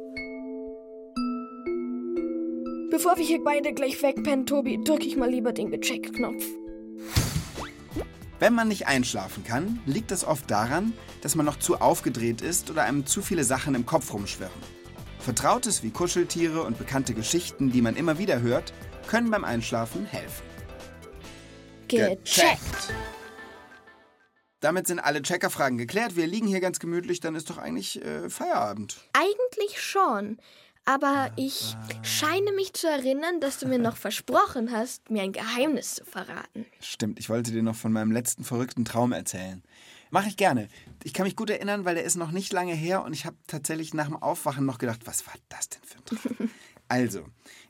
Bevor 2.90 3.18
wir 3.18 3.26
hier 3.26 3.44
beide 3.44 3.74
gleich 3.74 4.02
wegpennen, 4.02 4.46
Tobi, 4.46 4.80
drücke 4.84 5.06
ich 5.06 5.16
mal 5.16 5.30
lieber 5.30 5.52
den 5.52 5.72
Gecheck-Knopf. 5.72 6.44
Wenn 8.40 8.54
man 8.54 8.68
nicht 8.68 8.88
einschlafen 8.88 9.44
kann, 9.44 9.80
liegt 9.86 10.12
das 10.12 10.26
oft 10.26 10.50
daran, 10.50 10.94
dass 11.22 11.36
man 11.36 11.46
noch 11.46 11.60
zu 11.60 11.80
aufgedreht 11.82 12.42
ist 12.42 12.70
oder 12.70 12.84
einem 12.84 13.06
zu 13.06 13.22
viele 13.22 13.44
Sachen 13.44 13.76
im 13.76 13.86
Kopf 13.86 14.14
rumschwirren. 14.14 14.52
Vertrautes 15.24 15.84
wie 15.84 15.90
Kuscheltiere 15.90 16.64
und 16.64 16.78
bekannte 16.78 17.14
Geschichten, 17.14 17.72
die 17.72 17.82
man 17.82 17.96
immer 17.96 18.18
wieder 18.18 18.42
hört, 18.42 18.74
können 19.08 19.32
beim 19.32 19.46
Einschlafen 19.46 20.06
helfen. 20.06 20.44
Gecheckt. 21.88 22.94
Damit 24.60 24.86
sind 24.88 25.00
alle 25.00 25.22
Checkerfragen 25.22 25.78
geklärt. 25.78 26.18
Wir 26.18 26.28
liegen 26.28 26.48
hier 26.48 26.60
ganz 26.60 26.80
gemütlich, 26.80 27.22
dann 27.22 27.36
ist 27.36 27.50
doch 27.50 27.58
eigentlich 27.58 28.04
äh, 28.04 28.30
Feierabend. 28.30 28.98
Eigentlich 29.14 29.82
schon. 29.82 30.38
Aber 30.84 31.32
ich 31.38 31.76
scheine 32.02 32.52
mich 32.52 32.74
zu 32.74 32.88
erinnern, 32.88 33.40
dass 33.40 33.60
du 33.60 33.68
mir 33.68 33.80
noch 33.80 33.96
versprochen 33.96 34.72
hast, 34.74 35.10
mir 35.10 35.24
ein 35.24 35.32
Geheimnis 35.32 35.96
zu 35.96 36.06
verraten. 36.06 36.66
Stimmt, 36.82 37.20
ich 37.20 37.30
wollte 37.30 37.52
dir 37.52 37.64
noch 37.64 37.76
von 37.76 37.94
meinem 37.94 38.12
letzten 38.12 38.44
verrückten 38.44 38.84
Traum 38.84 39.14
erzählen. 39.14 39.64
Mache 40.14 40.28
ich 40.28 40.38
gerne. 40.38 40.68
Ich 41.04 41.12
kann 41.12 41.24
mich 41.24 41.36
gut 41.36 41.50
erinnern, 41.50 41.86
weil 41.86 41.96
der 41.96 42.04
ist 42.04 42.18
noch 42.18 42.30
nicht 42.30 42.54
lange 42.54 42.76
her 42.76 43.04
und 43.04 43.14
ich 43.14 43.26
habe 43.26 43.36
tatsächlich 43.48 43.96
nach 43.96 44.06
dem 44.06 44.16
Aufwachen 44.16 44.64
noch 44.64 44.78
gedacht, 44.78 45.00
was 45.06 45.26
war 45.26 45.34
das 45.50 45.70
denn 45.70 45.82
für 45.84 45.98
ein 45.98 46.06
Traum? 46.06 46.50
Also, 46.90 47.26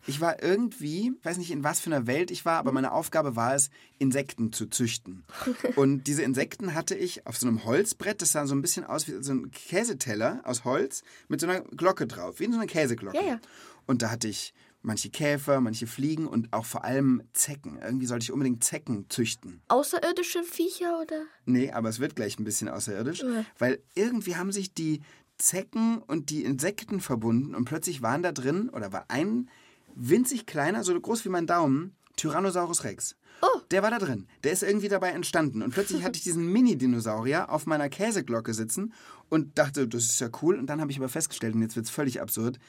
ich 0.06 0.20
war 0.20 0.44
irgendwie, 0.44 1.14
ich 1.18 1.26
weiß 1.26 1.38
nicht 1.38 1.52
in 1.52 1.64
was 1.64 1.80
für 1.80 1.86
einer 1.86 2.08
Welt 2.08 2.32
ich 2.32 2.44
war, 2.44 2.58
aber 2.58 2.74
meine 2.74 2.92
Aufgabe 2.92 3.38
war 3.38 3.56
es, 3.56 3.70
Insekten 3.98 4.52
zu 4.52 4.66
züchten. 4.66 5.24
Und 5.78 6.08
diese 6.08 6.24
Insekten 6.24 6.74
hatte 6.74 6.96
ich 6.96 7.26
auf 7.26 7.38
so 7.38 7.48
einem 7.48 7.64
Holzbrett, 7.64 8.22
das 8.22 8.34
sah 8.34 8.46
so 8.46 8.56
ein 8.56 8.62
bisschen 8.62 8.84
aus 8.84 9.08
wie 9.08 9.24
so 9.24 9.32
ein 9.32 9.52
Käseteller 9.52 10.42
aus 10.44 10.66
Holz 10.66 11.04
mit 11.30 11.40
so 11.40 11.48
einer 11.48 11.62
Glocke 11.62 12.08
drauf, 12.08 12.42
wie 12.42 12.52
so 12.52 12.58
eine 12.58 12.68
Käseglocke. 12.68 13.16
Ja, 13.16 13.24
ja. 13.24 13.40
Und 13.86 14.02
da 14.02 14.10
hatte 14.10 14.28
ich 14.28 14.54
manche 14.84 15.10
Käfer, 15.10 15.60
manche 15.62 15.88
Fliegen 15.88 16.28
und 16.28 16.54
auch 16.54 16.65
vor 16.65 16.84
allem 16.84 17.24
Zecken. 17.34 17.80
Irgendwie 17.82 18.06
sollte 18.06 18.24
ich 18.24 18.32
unbedingt 18.32 18.63
Zecken 18.63 19.06
züchten. 19.10 19.62
Außerirdische 19.69 20.43
Viecher 20.43 21.00
oder? 21.02 21.24
Nee, 21.46 21.72
aber 21.72 21.89
es 21.89 22.00
wird 22.00 22.15
gleich 22.15 22.38
ein 22.38 22.43
bisschen 22.43 22.69
außerirdisch, 22.69 23.22
Ja. 23.22 23.46
weil 23.58 23.82
irgendwie 23.96 24.36
haben 24.36 24.52
sich 24.52 24.74
die 24.74 25.02
Zecken 25.38 25.98
und 25.98 26.30
die 26.30 26.43
Insekten 26.43 27.00
verbunden 27.00 27.56
und 27.56 27.65
plötzlich 27.65 28.02
waren 28.02 28.22
da 28.22 28.32
drin, 28.32 28.69
oder 28.69 28.93
war 28.93 29.06
ein 29.08 29.50
winzig 29.96 30.46
kleiner, 30.46 30.84
so 30.84 31.00
groß 31.00 31.26
wie 31.26 31.30
mein 31.30 31.48
Daumen, 31.48 31.96
Tyrannosaurus 32.15 32.84
Rex. 32.84 33.15
Oh. 33.41 33.60
Der 33.72 33.82
war 33.84 33.89
da 33.91 33.98
drin. 34.00 34.28
Der 34.43 34.52
ist 34.54 34.63
irgendwie 34.63 34.88
dabei 34.88 35.10
entstanden. 35.10 35.63
Und 35.63 35.72
plötzlich 35.72 36.04
hatte 36.04 36.17
ich 36.17 36.24
diesen 36.24 36.46
Mini-Dinosaurier 36.54 37.50
auf 37.50 37.65
meiner 37.65 37.89
Käseglocke 37.89 38.54
sitzen 38.54 38.93
und 39.30 39.58
dachte, 39.58 39.88
das 39.88 40.06
ist 40.06 40.19
ja 40.22 40.30
cool. 40.41 40.58
Und 40.58 40.67
dann 40.67 40.80
habe 40.80 40.91
ich 40.91 40.98
aber 40.98 41.10
festgestellt, 41.10 41.56
und 41.56 41.62
jetzt 41.62 41.76
wird 41.76 41.88
es 41.88 41.91
völlig 41.91 42.22
absurd, 42.22 42.60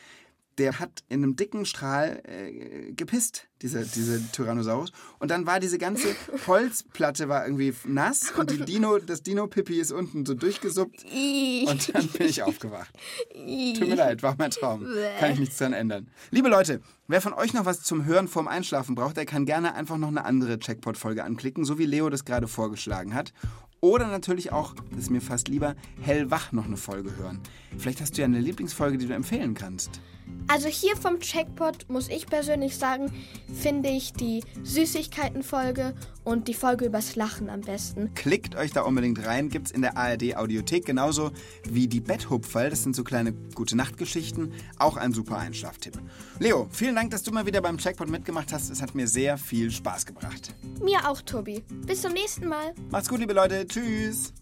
der 0.58 0.78
hat 0.78 1.04
in 1.08 1.22
einem 1.22 1.36
dicken 1.36 1.66
Strahl 1.66 2.22
äh, 2.24 2.92
gepisst, 2.92 3.48
dieser, 3.62 3.82
dieser 3.82 4.20
Tyrannosaurus. 4.32 4.92
Und 5.18 5.30
dann 5.30 5.46
war 5.46 5.60
diese 5.60 5.78
ganze 5.78 6.08
Holzplatte 6.46 7.28
war 7.28 7.44
irgendwie 7.44 7.74
nass 7.84 8.32
und 8.36 8.50
die 8.50 8.58
Dino, 8.58 8.98
das 8.98 9.22
Dino-Pipi 9.22 9.80
ist 9.80 9.92
unten 9.92 10.26
so 10.26 10.34
durchgesuppt. 10.34 11.04
Und 11.04 11.94
dann 11.94 12.08
bin 12.08 12.26
ich 12.28 12.42
aufgewacht. 12.42 12.92
Tut 13.32 13.88
mir 13.88 13.94
leid, 13.94 14.22
war 14.22 14.34
mein 14.38 14.50
Traum. 14.50 14.86
Kann 15.18 15.32
ich 15.32 15.38
nichts 15.38 15.58
dran 15.58 15.72
ändern. 15.72 16.08
Liebe 16.30 16.48
Leute, 16.48 16.80
wer 17.08 17.20
von 17.20 17.32
euch 17.32 17.54
noch 17.54 17.64
was 17.64 17.82
zum 17.82 18.04
Hören 18.04 18.28
vorm 18.28 18.48
Einschlafen 18.48 18.94
braucht, 18.94 19.16
der 19.16 19.26
kann 19.26 19.46
gerne 19.46 19.74
einfach 19.74 19.96
noch 19.96 20.08
eine 20.08 20.24
andere 20.24 20.58
Checkpot-Folge 20.58 21.24
anklicken, 21.24 21.64
so 21.64 21.78
wie 21.78 21.86
Leo 21.86 22.10
das 22.10 22.24
gerade 22.24 22.48
vorgeschlagen 22.48 23.14
hat. 23.14 23.32
Oder 23.80 24.06
natürlich 24.06 24.50
auch, 24.50 24.74
das 24.92 25.00
ist 25.00 25.10
mir 25.10 25.20
fast 25.20 25.48
lieber, 25.48 25.74
hellwach 26.00 26.52
noch 26.52 26.64
eine 26.64 26.78
Folge 26.78 27.16
hören. 27.18 27.40
Vielleicht 27.76 28.00
hast 28.00 28.16
du 28.16 28.22
ja 28.22 28.24
eine 28.24 28.40
Lieblingsfolge, 28.40 28.96
die 28.96 29.06
du 29.06 29.14
empfehlen 29.14 29.52
kannst. 29.52 30.00
Also 30.46 30.68
hier 30.68 30.96
vom 30.96 31.20
Checkpot 31.20 31.88
muss 31.88 32.08
ich 32.08 32.26
persönlich 32.26 32.76
sagen, 32.76 33.10
finde 33.52 33.88
ich 33.88 34.12
die 34.12 34.42
Süßigkeiten-Folge 34.62 35.94
und 36.22 36.48
die 36.48 36.54
Folge 36.54 36.84
übers 36.84 37.16
Lachen 37.16 37.48
am 37.48 37.62
besten. 37.62 38.12
Klickt 38.14 38.54
euch 38.54 38.72
da 38.72 38.82
unbedingt 38.82 39.24
rein, 39.26 39.48
gibt's 39.48 39.70
in 39.70 39.82
der 39.82 39.96
ARD 39.96 40.36
Audiothek 40.36 40.84
genauso 40.84 41.30
wie 41.68 41.88
die 41.88 42.00
Betthupferl, 42.00 42.70
das 42.70 42.82
sind 42.82 42.94
so 42.94 43.04
kleine 43.04 43.32
gute 43.54 43.76
Nachtgeschichten, 43.76 44.52
auch 44.78 44.96
ein 44.96 45.12
super 45.12 45.38
Einschlaftipp. 45.38 45.98
Leo, 46.38 46.68
vielen 46.70 46.94
Dank, 46.94 47.10
dass 47.10 47.22
du 47.22 47.32
mal 47.32 47.46
wieder 47.46 47.62
beim 47.62 47.78
Checkpot 47.78 48.08
mitgemacht 48.08 48.52
hast. 48.52 48.70
Es 48.70 48.82
hat 48.82 48.94
mir 48.94 49.08
sehr 49.08 49.38
viel 49.38 49.70
Spaß 49.70 50.04
gebracht. 50.04 50.54
Mir 50.82 51.08
auch, 51.08 51.22
Tobi. 51.22 51.62
Bis 51.86 52.02
zum 52.02 52.12
nächsten 52.12 52.46
Mal. 52.46 52.74
Macht's 52.90 53.08
gut, 53.08 53.20
liebe 53.20 53.32
Leute. 53.32 53.66
Tschüss. 53.66 54.32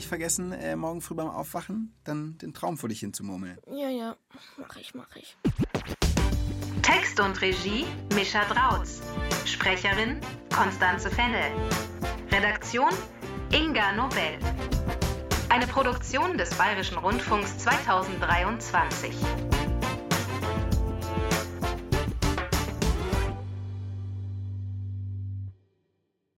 Nicht 0.00 0.08
vergessen, 0.08 0.52
äh, 0.52 0.76
morgen 0.76 1.02
früh 1.02 1.14
beim 1.14 1.28
Aufwachen 1.28 1.94
dann 2.04 2.38
den 2.38 2.54
Traum 2.54 2.78
vor 2.78 2.88
dich 2.88 3.00
hinzumurmeln. 3.00 3.58
Ja, 3.66 3.90
ja. 3.90 4.16
Mach 4.56 4.74
ich, 4.76 4.94
mach 4.94 5.14
ich. 5.14 5.36
Text 6.80 7.20
und 7.20 7.38
Regie 7.42 7.84
Mischa 8.14 8.42
Drautz. 8.46 9.02
Sprecherin 9.44 10.18
Konstanze 10.56 11.10
Fennel. 11.10 11.52
Redaktion 12.32 12.88
Inga 13.52 13.92
Nobel. 13.92 14.38
Eine 15.50 15.66
Produktion 15.66 16.38
des 16.38 16.54
Bayerischen 16.54 16.96
Rundfunks 16.96 17.58
2023. 17.58 19.14